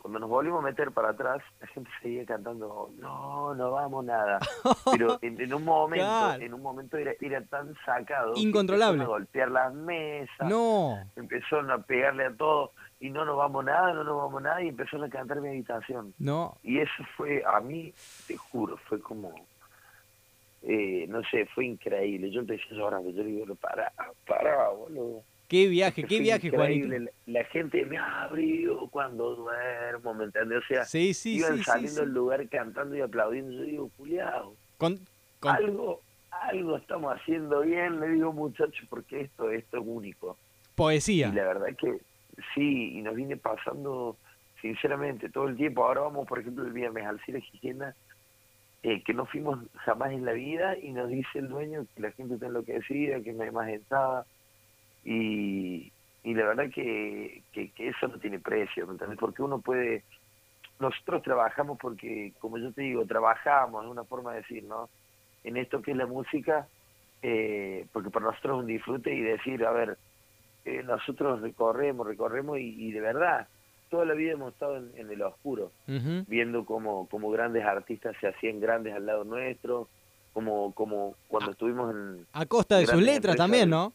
cuando 0.05 0.19
nos 0.19 0.29
volvimos 0.29 0.59
a 0.59 0.67
meter 0.67 0.91
para 0.91 1.09
atrás, 1.09 1.41
la 1.61 1.65
gente 1.65 1.89
seguía 1.99 2.23
cantando, 2.27 2.91
no, 2.99 3.55
no 3.55 3.71
vamos 3.71 4.05
nada. 4.05 4.37
Pero 4.91 5.17
en, 5.23 5.41
en 5.41 5.51
un 5.51 5.63
momento, 5.65 6.05
Claro. 6.05 6.43
en 6.43 6.53
un 6.53 6.61
momento 6.61 6.95
era, 6.97 7.13
era 7.19 7.41
tan 7.45 7.73
sacado. 7.83 8.33
Incontrolable. 8.35 9.01
empezaron 9.01 9.15
a 9.15 9.17
golpear 9.17 9.49
las 9.49 9.73
mesas, 9.73 10.47
No. 10.47 10.99
empezaron 11.15 11.71
a 11.71 11.79
pegarle 11.79 12.25
a 12.25 12.35
todo, 12.37 12.71
y 12.99 13.09
no 13.09 13.25
nos 13.25 13.35
vamos 13.35 13.65
nada, 13.65 13.93
no 13.93 14.03
nos 14.03 14.15
vamos 14.15 14.43
nada, 14.43 14.61
y 14.61 14.67
empezaron 14.67 15.05
a 15.05 15.09
cantar 15.09 15.41
mi 15.41 15.49
habitación. 15.49 16.13
No. 16.19 16.55
Y 16.61 16.77
eso 16.79 17.03
fue, 17.17 17.43
a 17.43 17.59
mí, 17.59 17.91
te 18.27 18.37
juro, 18.37 18.77
fue 18.87 18.99
como, 19.01 19.33
eh, 20.61 21.07
no 21.09 21.23
sé, 21.31 21.47
fue 21.47 21.65
increíble. 21.65 22.29
Yo 22.29 22.41
empecé 22.41 22.63
llorando, 22.71 23.09
yo 23.09 23.23
le 23.23 23.29
digo, 23.29 23.55
para, 23.55 23.91
para, 24.27 24.69
boludo. 24.69 25.23
Qué 25.47 25.67
viaje, 25.67 26.03
qué 26.03 26.19
viaje, 26.19 26.49
Juanito. 26.49 26.87
La, 26.87 27.09
la 27.27 27.43
gente 27.45 27.85
me 27.85 27.97
abrió 27.97 28.87
cuando 28.89 29.35
duermo, 29.35 30.13
¿me 30.15 30.25
entiendes? 30.25 30.59
O 30.63 30.67
sea, 30.67 30.85
Sí, 30.85 31.13
sí, 31.13 31.37
iban 31.37 31.57
sí, 31.57 31.63
saliendo 31.63 32.01
del 32.01 32.13
lugar 32.13 32.49
cantando 32.49 32.95
y 32.95 33.01
aplaudiendo. 33.01 33.51
Yo 33.53 33.61
digo, 33.63 33.89
culiao, 33.97 34.55
Con, 34.77 34.99
con- 35.39 35.55
algo, 35.55 36.01
algo 36.31 36.77
estamos 36.77 37.13
haciendo 37.15 37.61
bien, 37.61 37.99
le 37.99 38.09
digo 38.09 38.33
muchachos, 38.33 38.85
porque 38.89 39.21
esto, 39.21 39.51
esto 39.51 39.77
es 39.77 39.83
único. 39.85 40.37
poesía. 40.73 41.27
Y 41.29 41.33
la 41.33 41.43
verdad 41.45 41.67
que 41.77 41.99
sí, 42.55 42.97
y 42.97 43.01
nos 43.03 43.15
viene 43.15 43.37
pasando 43.37 44.17
sinceramente 44.61 45.29
todo 45.29 45.47
el 45.47 45.55
tiempo. 45.55 45.83
Ahora 45.85 46.01
vamos, 46.01 46.27
por 46.27 46.39
ejemplo, 46.39 46.65
el 46.65 46.73
viernes 46.73 47.05
al 47.05 47.19
Cine 47.23 47.41
Gijena, 47.41 47.93
eh, 48.81 49.03
que 49.03 49.13
no 49.13 49.27
fuimos 49.27 49.59
jamás 49.75 50.11
en 50.11 50.25
la 50.25 50.33
vida, 50.33 50.75
y 50.77 50.91
nos 50.91 51.09
dice 51.09 51.37
el 51.39 51.49
dueño 51.49 51.85
que 51.95 52.01
la 52.01 52.11
gente 52.13 52.33
está 52.33 52.47
enloquecida, 52.47 53.21
que 53.21 53.31
no 53.33 53.43
hay 53.43 53.51
más 53.51 53.69
entrada. 53.69 54.25
Y, 55.05 55.91
y 56.23 56.33
la 56.33 56.47
verdad 56.47 56.69
que, 56.73 57.43
que, 57.53 57.69
que 57.69 57.87
eso 57.89 58.07
no 58.07 58.17
tiene 58.17 58.39
precio. 58.39 58.87
Porque 59.19 59.41
uno 59.41 59.59
puede... 59.59 60.03
Nosotros 60.77 61.23
trabajamos 61.23 61.77
porque, 61.79 62.33
como 62.39 62.57
yo 62.57 62.73
te 62.73 62.81
digo, 62.81 63.05
trabajamos, 63.05 63.85
es 63.85 63.89
una 63.89 64.03
forma 64.03 64.33
de 64.33 64.39
decir, 64.39 64.63
¿no? 64.65 64.89
En 65.45 65.55
esto 65.55 65.81
que 65.81 65.91
es 65.91 65.97
la 65.97 66.05
música, 66.05 66.67
eh, 67.21 67.85
porque 67.93 68.09
para 68.09 68.25
nosotros 68.25 68.57
es 68.57 68.59
un 68.61 68.67
disfrute 68.67 69.13
y 69.13 69.21
decir, 69.21 69.63
a 69.63 69.71
ver, 69.71 69.97
eh, 70.65 70.83
nosotros 70.83 71.39
recorremos, 71.39 72.05
recorremos 72.05 72.59
y, 72.59 72.87
y 72.87 72.91
de 72.91 72.99
verdad, 72.99 73.47
toda 73.89 74.03
la 74.03 74.15
vida 74.15 74.33
hemos 74.33 74.51
estado 74.51 74.75
en, 74.77 74.91
en 74.97 75.09
el 75.09 75.21
oscuro, 75.21 75.71
viendo 76.27 76.65
cómo, 76.65 77.07
cómo 77.09 77.29
grandes 77.29 77.63
artistas 77.63 78.15
se 78.19 78.27
hacían 78.27 78.59
grandes 78.59 78.93
al 78.95 79.05
lado 79.05 79.23
nuestro, 79.23 79.87
como, 80.33 80.73
como 80.73 81.15
cuando 81.29 81.51
estuvimos 81.51 81.95
en, 81.95 82.25
A 82.33 82.45
costa 82.47 82.79
de 82.79 82.87
sus 82.87 83.01
letras 83.01 83.37
también, 83.37 83.69
¿no? 83.69 83.93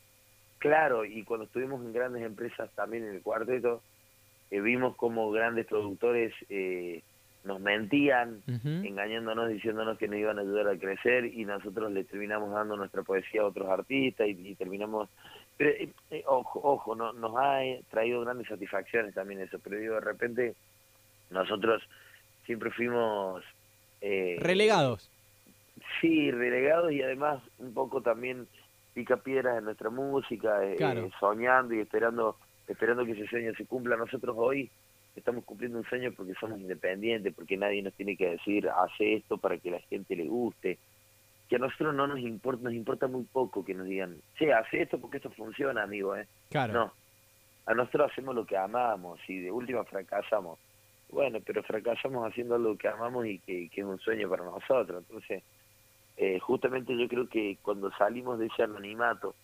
Claro, 0.61 1.05
y 1.05 1.25
cuando 1.25 1.47
estuvimos 1.47 1.85
en 1.85 1.93
grandes 1.93 2.23
empresas 2.23 2.71
también 2.77 3.05
en 3.05 3.17
el 3.17 3.23
cuarteto, 3.23 3.83
eh, 4.53 4.61
vimos 4.61 4.95
como 4.95 5.33
grandes 5.33 5.67
productores 5.67 6.33
eh, 6.49 7.03
nos 7.45 7.59
mentían, 7.59 8.43
engañándonos, 8.65 9.49
diciéndonos 9.49 9.97
que 9.97 10.09
nos 10.09 10.19
iban 10.19 10.39
a 10.39 10.43
ayudar 10.43 10.69
a 10.69 10.79
crecer 10.79 11.25
y 11.25 11.47
nosotros 11.47 11.91
le 11.91 12.05
terminamos 12.05 12.53
dando 12.53 12.77
nuestra 12.77 13.03
poesía 13.03 13.43
a 13.43 13.47
otros 13.47 13.69
artistas 13.69 14.29
y, 14.29 14.33
y 14.33 14.55
terminamos... 14.57 15.09
Pero, 15.57 15.71
eh, 15.71 15.89
eh, 16.11 16.23
ojo, 16.27 16.61
ojo, 16.63 16.95
no, 16.95 17.15
nos 17.15 17.33
ha 17.37 17.61
traído 17.91 18.21
grandes 18.21 18.47
satisfacciones 18.49 19.15
también 19.15 19.41
eso, 19.41 19.59
pero 19.59 19.79
digo, 19.79 19.95
de 19.95 20.01
repente 20.01 20.55
nosotros 21.31 21.83
siempre 22.45 22.71
fuimos... 22.71 23.43
eh, 24.03 24.37
Relegados. 24.41 25.11
Sí, 26.01 26.31
relegados 26.31 26.93
y 26.93 27.03
además 27.03 27.43
un 27.59 27.73
poco 27.73 28.03
también 28.03 28.47
pica 28.95 29.17
piedras 29.19 29.59
en 29.59 29.65
nuestra 29.65 29.91
música, 29.91 30.65
eh, 30.65 30.77
Claro. 30.77 31.07
eh, 31.07 31.11
soñando 31.19 31.75
y 31.75 31.81
esperando 31.81 32.37
esperando 32.69 33.05
que 33.05 33.13
ese 33.13 33.27
sueño 33.27 33.53
se 33.57 33.67
cumpla. 33.67 33.97
Nosotros 33.97 34.37
hoy 34.39 34.71
estamos 35.17 35.45
cumpliendo 35.45 35.79
un 35.79 35.85
sueño 35.85 36.13
porque 36.17 36.35
somos 36.39 36.61
independientes, 36.61 37.35
porque 37.35 37.57
nadie 37.57 37.83
nos 37.83 37.93
tiene 37.95 38.17
que 38.17 38.31
decir, 38.31 38.69
hace 38.69 39.15
esto 39.15 39.39
para 39.39 39.59
que 39.59 39.73
la 39.73 39.81
gente 39.81 40.15
le 40.15 40.27
guste. 40.29 40.79
Que 41.49 41.57
a 41.57 41.59
nosotros 41.59 41.93
no 41.95 42.07
nos 42.07 42.21
importa, 42.21 42.63
nos 42.63 42.75
importa 42.75 43.09
muy 43.09 43.25
poco 43.25 43.65
que 43.65 43.75
nos 43.75 43.87
digan, 43.87 44.15
sí, 44.39 44.51
hace 44.51 44.83
esto 44.83 45.01
porque 45.01 45.17
esto 45.17 45.31
funciona, 45.31 45.83
amigo, 45.83 46.15
¿eh? 46.15 46.29
Claro. 46.49 46.73
No, 46.73 46.93
a 47.67 47.75
nosotros 47.75 48.13
hacemos 48.13 48.37
lo 48.37 48.47
que 48.47 48.57
amamos 48.57 49.19
y 49.29 49.41
de 49.41 49.51
última 49.51 49.83
fracasamos. 49.85 50.61
Bueno, 51.11 51.39
pero 51.45 51.65
fracasamos 51.65 52.25
haciendo 52.31 52.57
lo 52.57 52.77
que 52.77 52.87
amamos 52.87 53.27
y 53.27 53.41
que, 53.41 53.69
que 53.69 53.81
es 53.81 53.87
un 53.87 53.99
sueño 53.99 54.29
para 54.31 54.45
nosotros. 54.45 55.03
Entonces, 55.09 55.43
eh, 56.23 56.39
justamente 56.39 56.95
yo 56.99 57.09
creo 57.09 57.31
que 57.31 57.57
cuando 57.63 57.91
salimos 57.93 58.39
de 58.39 58.49
ese 58.49 58.63
anonimato, 58.63 59.35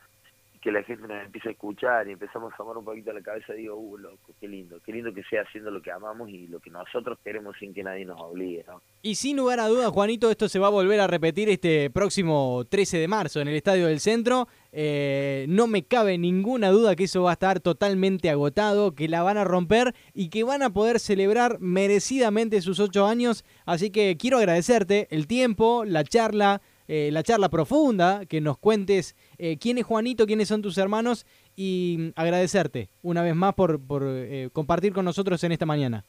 que 0.67 0.73
la 0.73 0.83
gente 0.83 1.07
nos 1.07 1.25
empieza 1.25 1.49
a 1.49 1.53
escuchar 1.53 2.09
y 2.09 2.11
empezamos 2.11 2.53
a 2.53 2.61
amar 2.61 2.77
un 2.77 2.85
poquito 2.85 3.13
la 3.13 3.23
cabeza, 3.23 3.53
digo, 3.53 3.77
uh, 3.77 3.99
loco, 3.99 4.35
qué 4.41 4.49
lindo, 4.49 4.81
qué 4.85 4.91
lindo 4.91 5.15
que 5.15 5.23
sea 5.31 5.43
haciendo 5.43 5.71
lo 5.71 5.81
que 5.81 5.93
amamos 5.93 6.29
y 6.29 6.49
lo 6.49 6.59
que 6.59 6.71
nosotros 6.71 7.21
queremos 7.23 7.55
sin 7.61 7.73
que 7.73 7.85
nadie 7.85 8.05
nos 8.05 8.21
obligue, 8.21 8.65
¿no? 8.67 8.83
Y 9.01 9.15
sin 9.15 9.37
lugar 9.37 9.61
a 9.61 9.69
dudas, 9.69 9.93
Juanito, 9.93 10.29
esto 10.29 10.49
se 10.49 10.59
va 10.59 10.67
a 10.67 10.71
volver 10.71 10.99
a 10.99 11.07
repetir 11.07 11.49
este 11.51 11.89
próximo 11.91 12.65
13 12.69 12.99
de 12.99 13.07
marzo 13.07 13.41
en 13.41 13.47
el 13.47 13.55
Estadio 13.55 13.87
del 13.87 14.01
Centro. 14.01 14.49
Eh, 14.73 15.47
no 15.49 15.69
me 15.69 15.85
cabe 15.85 16.19
ninguna 16.19 16.71
duda 16.71 16.97
que 16.97 17.05
eso 17.05 17.23
va 17.23 17.31
a 17.31 17.35
estar 17.35 17.61
totalmente 17.61 18.29
agotado, 18.29 18.97
que 18.97 19.07
la 19.07 19.23
van 19.23 19.37
a 19.37 19.45
romper 19.45 19.95
y 20.15 20.31
que 20.31 20.43
van 20.43 20.65
a 20.65 20.71
poder 20.71 20.99
celebrar 20.99 21.61
merecidamente 21.61 22.61
sus 22.61 22.81
ocho 22.81 23.07
años. 23.07 23.45
Así 23.67 23.91
que 23.91 24.17
quiero 24.17 24.39
agradecerte 24.39 25.07
el 25.13 25.29
tiempo, 25.29 25.85
la 25.85 26.03
charla, 26.03 26.61
eh, 26.89 27.11
la 27.13 27.23
charla 27.23 27.49
profunda, 27.49 28.27
que 28.27 28.41
nos 28.41 28.59
cuentes 28.59 29.17
eh, 29.39 29.57
quién 29.59 29.79
es 29.79 29.85
Juanito, 29.85 30.27
quiénes 30.27 30.49
son 30.49 30.63
tus 30.63 30.79
hermanos 30.79 31.27
y 31.57 31.97
mm, 31.99 32.21
agradecerte 32.21 32.89
una 33.03 33.23
vez 33.23 33.35
más 33.35 33.55
por, 33.55 33.81
por 33.81 34.03
eh, 34.07 34.49
compartir 34.53 34.93
con 34.93 35.05
nosotros 35.05 35.43
en 35.45 35.53
esta 35.53 35.67
mañana. 35.67 36.05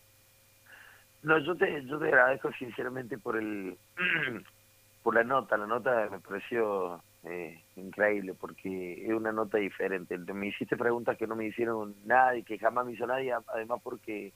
No, 1.24 1.40
yo 1.40 1.56
te, 1.56 1.84
yo 1.86 1.98
te 2.00 2.06
agradezco 2.06 2.52
sinceramente 2.58 3.18
por 3.18 3.38
el 3.38 3.78
por 5.04 5.16
la 5.16 5.24
nota, 5.24 5.58
la 5.58 5.68
nota 5.68 6.10
me 6.12 6.20
pareció 6.20 7.02
eh, 7.24 7.62
increíble 7.76 8.34
porque 8.34 9.06
es 9.06 9.14
una 9.14 9.32
nota 9.32 9.58
diferente. 9.58 10.18
Me 10.18 10.48
hiciste 10.48 10.76
preguntas 10.78 11.18
que 11.18 11.28
no 11.28 11.36
me 11.36 11.46
hicieron 11.48 11.96
nadie, 12.06 12.44
que 12.44 12.60
jamás 12.60 12.86
me 12.86 12.94
hizo 12.94 13.08
nadie, 13.08 13.34
además 13.48 13.80
porque 13.84 14.32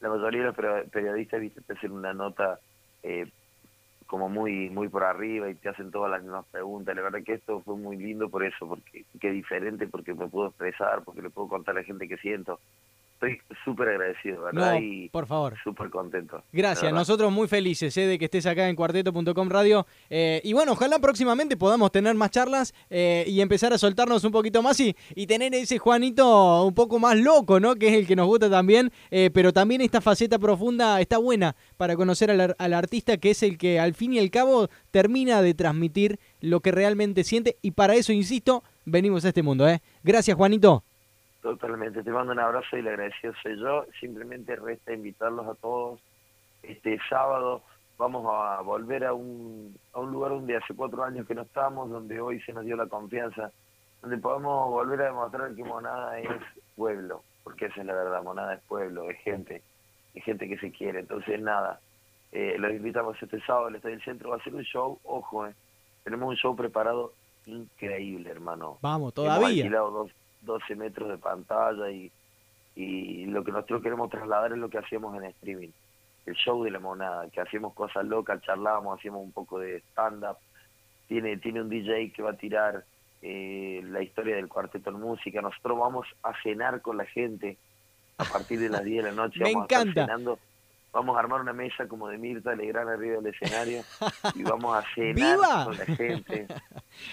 la 0.00 0.08
mayoría 0.08 0.40
de 0.40 0.46
los 0.46 0.56
peri- 0.56 0.90
periodistas 0.90 1.40
viste 1.40 1.60
te 1.60 1.72
hacen 1.74 1.92
una 1.92 2.12
nota 2.14 2.58
eh, 3.02 3.26
como 4.12 4.28
muy 4.28 4.68
muy 4.68 4.90
por 4.90 5.04
arriba 5.04 5.48
y 5.48 5.54
te 5.54 5.70
hacen 5.70 5.90
todas 5.90 6.10
las 6.10 6.22
mismas 6.22 6.44
preguntas. 6.50 6.94
La 6.94 7.00
verdad 7.00 7.20
que 7.24 7.32
esto 7.32 7.62
fue 7.62 7.78
muy 7.78 7.96
lindo 7.96 8.28
por 8.28 8.44
eso, 8.44 8.68
porque 8.68 9.06
que 9.18 9.28
es 9.28 9.32
diferente, 9.32 9.88
porque 9.88 10.12
me 10.12 10.28
puedo 10.28 10.48
expresar, 10.48 11.02
porque 11.02 11.22
le 11.22 11.30
puedo 11.30 11.48
contar 11.48 11.74
a 11.74 11.80
la 11.80 11.84
gente 11.84 12.06
que 12.06 12.18
siento. 12.18 12.60
Estoy 13.22 13.40
súper 13.64 13.88
agradecido, 13.90 14.42
¿verdad? 14.42 14.72
No, 14.74 14.80
y 14.80 15.08
por 15.10 15.26
favor. 15.28 15.54
súper 15.62 15.90
contento. 15.90 16.42
Gracias, 16.52 16.92
nosotros 16.92 17.30
muy 17.30 17.46
felices 17.46 17.96
eh, 17.96 18.06
de 18.06 18.18
que 18.18 18.24
estés 18.24 18.46
acá 18.46 18.68
en 18.68 18.74
cuarteto.com 18.74 19.48
radio. 19.48 19.86
Eh, 20.10 20.40
y 20.42 20.52
bueno, 20.52 20.72
ojalá 20.72 20.98
próximamente 20.98 21.56
podamos 21.56 21.92
tener 21.92 22.16
más 22.16 22.32
charlas 22.32 22.74
eh, 22.90 23.24
y 23.28 23.40
empezar 23.40 23.72
a 23.72 23.78
soltarnos 23.78 24.24
un 24.24 24.32
poquito 24.32 24.60
más 24.60 24.80
y, 24.80 24.96
y 25.14 25.28
tener 25.28 25.54
ese 25.54 25.78
Juanito 25.78 26.64
un 26.64 26.74
poco 26.74 26.98
más 26.98 27.16
loco, 27.16 27.60
¿no? 27.60 27.76
Que 27.76 27.88
es 27.88 27.94
el 27.94 28.08
que 28.08 28.16
nos 28.16 28.26
gusta 28.26 28.50
también. 28.50 28.90
pero 29.32 29.52
también 29.52 29.82
esta 29.82 30.00
faceta 30.00 30.40
profunda 30.40 31.00
está 31.00 31.18
buena 31.18 31.54
para 31.76 31.94
conocer 31.94 32.28
al, 32.32 32.56
al 32.58 32.74
artista 32.74 33.18
que 33.18 33.30
es 33.30 33.44
el 33.44 33.56
que 33.56 33.78
al 33.78 33.94
fin 33.94 34.14
y 34.14 34.18
al 34.18 34.30
cabo 34.30 34.68
termina 34.90 35.42
de 35.42 35.54
transmitir 35.54 36.18
lo 36.40 36.58
que 36.58 36.72
realmente 36.72 37.22
siente. 37.22 37.56
Y 37.62 37.70
para 37.70 37.94
eso, 37.94 38.12
insisto, 38.12 38.64
venimos 38.84 39.24
a 39.24 39.28
este 39.28 39.44
mundo. 39.44 39.68
¿eh? 39.68 39.80
Gracias, 40.02 40.36
Juanito. 40.36 40.82
Totalmente, 41.42 42.02
te 42.04 42.10
mando 42.10 42.32
un 42.32 42.38
abrazo 42.38 42.76
y 42.76 42.82
le 42.82 42.90
agradecido 42.90 43.32
soy 43.42 43.58
yo. 43.60 43.84
Simplemente 43.98 44.54
resta 44.56 44.92
invitarlos 44.92 45.46
a 45.46 45.54
todos. 45.56 46.00
Este 46.62 46.98
sábado 47.08 47.62
vamos 47.98 48.24
a 48.32 48.60
volver 48.62 49.04
a 49.04 49.12
un, 49.12 49.76
a 49.92 49.98
un 50.00 50.12
lugar 50.12 50.30
donde 50.30 50.56
hace 50.56 50.72
cuatro 50.74 51.02
años 51.02 51.26
que 51.26 51.34
no 51.34 51.42
estamos, 51.42 51.90
donde 51.90 52.20
hoy 52.20 52.40
se 52.42 52.52
nos 52.52 52.64
dio 52.64 52.76
la 52.76 52.86
confianza, 52.86 53.50
donde 54.00 54.18
podamos 54.18 54.70
volver 54.70 55.02
a 55.02 55.06
demostrar 55.06 55.52
que 55.54 55.64
Monada 55.64 56.18
es 56.20 56.28
pueblo, 56.76 57.22
porque 57.42 57.66
esa 57.66 57.80
es 57.80 57.86
la 57.86 57.94
verdad, 57.94 58.22
Monada 58.22 58.54
es 58.54 58.60
pueblo, 58.62 59.10
es 59.10 59.18
gente, 59.22 59.62
es 60.14 60.24
gente 60.24 60.48
que 60.48 60.58
se 60.58 60.70
quiere. 60.70 61.00
Entonces, 61.00 61.40
nada, 61.40 61.80
eh, 62.30 62.54
los 62.58 62.70
invitamos 62.72 63.20
este 63.20 63.40
sábado 63.44 63.66
al 63.66 63.74
Estadio 63.76 63.96
del 63.96 64.04
Centro, 64.04 64.30
va 64.30 64.36
a 64.36 64.42
ser 64.44 64.54
un 64.54 64.62
show, 64.62 64.98
ojo, 65.04 65.46
eh, 65.48 65.54
tenemos 66.04 66.28
un 66.28 66.36
show 66.36 66.54
preparado 66.54 67.12
increíble, 67.46 68.30
hermano. 68.30 68.78
Vamos, 68.80 69.00
Hemos 69.00 69.14
todavía. 69.14 69.48
alquilado 69.48 69.90
dos- 69.90 70.12
12 70.42 70.76
metros 70.76 71.08
de 71.08 71.18
pantalla 71.18 71.90
y, 71.90 72.10
y 72.74 73.26
lo 73.26 73.44
que 73.44 73.52
nosotros 73.52 73.82
queremos 73.82 74.10
trasladar 74.10 74.52
es 74.52 74.58
lo 74.58 74.70
que 74.70 74.78
hacíamos 74.78 75.16
en 75.16 75.24
streaming. 75.24 75.70
El 76.24 76.34
show 76.34 76.62
de 76.62 76.70
la 76.70 76.78
monada, 76.78 77.28
que 77.30 77.40
hacíamos 77.40 77.74
cosas 77.74 78.04
locas, 78.04 78.40
charlábamos, 78.42 78.98
hacíamos 78.98 79.22
un 79.22 79.32
poco 79.32 79.58
de 79.58 79.78
stand-up. 79.90 80.36
Tiene, 81.08 81.36
tiene 81.38 81.60
un 81.60 81.68
DJ 81.68 82.12
que 82.12 82.22
va 82.22 82.30
a 82.30 82.36
tirar 82.36 82.84
eh, 83.20 83.80
la 83.84 84.02
historia 84.02 84.36
del 84.36 84.48
cuarteto 84.48 84.90
en 84.90 85.00
música. 85.00 85.42
Nosotros 85.42 85.78
vamos 85.78 86.06
a 86.22 86.32
cenar 86.42 86.80
con 86.80 86.96
la 86.96 87.04
gente 87.06 87.58
a 88.18 88.24
partir 88.24 88.60
de 88.60 88.68
las 88.68 88.84
10 88.84 89.04
de 89.04 89.10
la 89.10 89.16
noche. 89.16 89.40
Me 89.42 89.52
vamos 89.52 89.62
a 89.62 89.64
estar 89.64 89.80
encanta. 89.82 90.06
cenando. 90.06 90.38
Vamos 90.92 91.16
a 91.16 91.20
armar 91.20 91.40
una 91.40 91.54
mesa 91.54 91.88
como 91.88 92.08
de 92.08 92.18
Mirta 92.18 92.54
Legrand 92.54 92.90
arriba 92.90 93.16
del 93.22 93.34
escenario 93.34 93.82
y 94.34 94.42
vamos 94.42 94.76
a 94.76 94.84
cenar 94.94 95.14
¡Viva! 95.14 95.64
con 95.64 95.78
la 95.78 95.86
gente. 95.86 96.46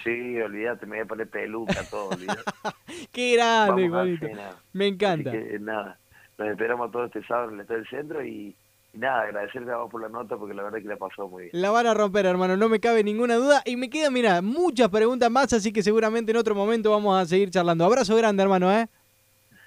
Sí, 0.03 0.41
olvídate, 0.41 0.85
me 0.85 0.97
voy 0.97 1.05
a 1.05 1.07
poner 1.07 1.29
peluca, 1.29 1.83
todo, 1.89 2.09
olvídate. 2.09 2.43
Qué 3.13 3.35
grande, 3.35 3.87
Vamos 3.87 4.19
a. 4.21 4.55
Me 4.73 4.87
encanta. 4.87 5.29
Así 5.29 5.39
que 5.39 5.59
nada, 5.59 5.97
nos 6.37 6.49
esperamos 6.49 6.91
todos 6.91 7.05
este 7.07 7.25
sábado 7.25 7.49
en 7.49 7.55
el 7.55 7.61
Estadio 7.61 7.79
del 7.79 7.89
Centro 7.89 8.25
y, 8.25 8.53
y 8.93 8.97
nada, 8.97 9.21
agradecerte 9.21 9.71
a 9.71 9.77
vos 9.77 9.89
por 9.89 10.01
la 10.01 10.09
nota 10.09 10.35
porque 10.35 10.53
la 10.53 10.63
verdad 10.63 10.79
que 10.79 10.87
la 10.89 10.97
pasó 10.97 11.29
muy 11.29 11.43
bien. 11.43 11.61
La 11.61 11.71
van 11.71 11.87
a 11.87 11.93
romper, 11.93 12.25
hermano, 12.25 12.57
no 12.57 12.67
me 12.67 12.81
cabe 12.81 13.01
ninguna 13.01 13.35
duda. 13.35 13.61
Y 13.65 13.77
me 13.77 13.89
quedan, 13.89 14.11
mira, 14.11 14.41
muchas 14.41 14.89
preguntas 14.89 15.31
más, 15.31 15.53
así 15.53 15.71
que 15.71 15.83
seguramente 15.83 16.31
en 16.31 16.37
otro 16.37 16.53
momento 16.53 16.91
vamos 16.91 17.17
a 17.17 17.25
seguir 17.25 17.49
charlando. 17.49 17.85
Abrazo 17.85 18.13
grande, 18.17 18.43
hermano, 18.43 18.69
¿eh? 18.73 18.89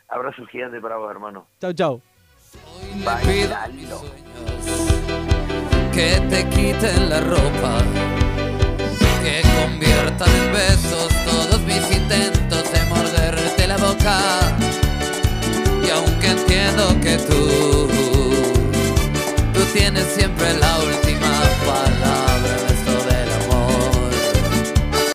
Abrazo 0.08 0.44
gigante 0.48 0.78
para 0.82 0.96
vos, 0.98 1.10
hermano. 1.10 1.46
Chau, 1.58 1.72
chau. 1.72 2.02
Sueños 2.52 4.02
que 5.92 6.20
te 6.30 6.48
quiten 6.48 7.08
la 7.08 7.20
ropa, 7.20 7.78
que 9.22 9.42
conviertan 9.60 10.28
en 10.30 10.52
besos 10.52 11.08
todos 11.24 11.60
mis 11.62 11.90
intentos 11.96 12.72
de 12.72 12.84
morderte 12.90 13.66
la 13.66 13.76
boca. 13.76 14.18
Y 15.86 15.90
aunque 15.90 16.28
entiendo 16.28 17.00
que 17.00 17.16
tú, 17.18 17.88
tú 19.54 19.60
tienes 19.72 20.04
siempre 20.04 20.54
la 20.54 20.78
última 20.78 21.32
palabra. 21.66 22.11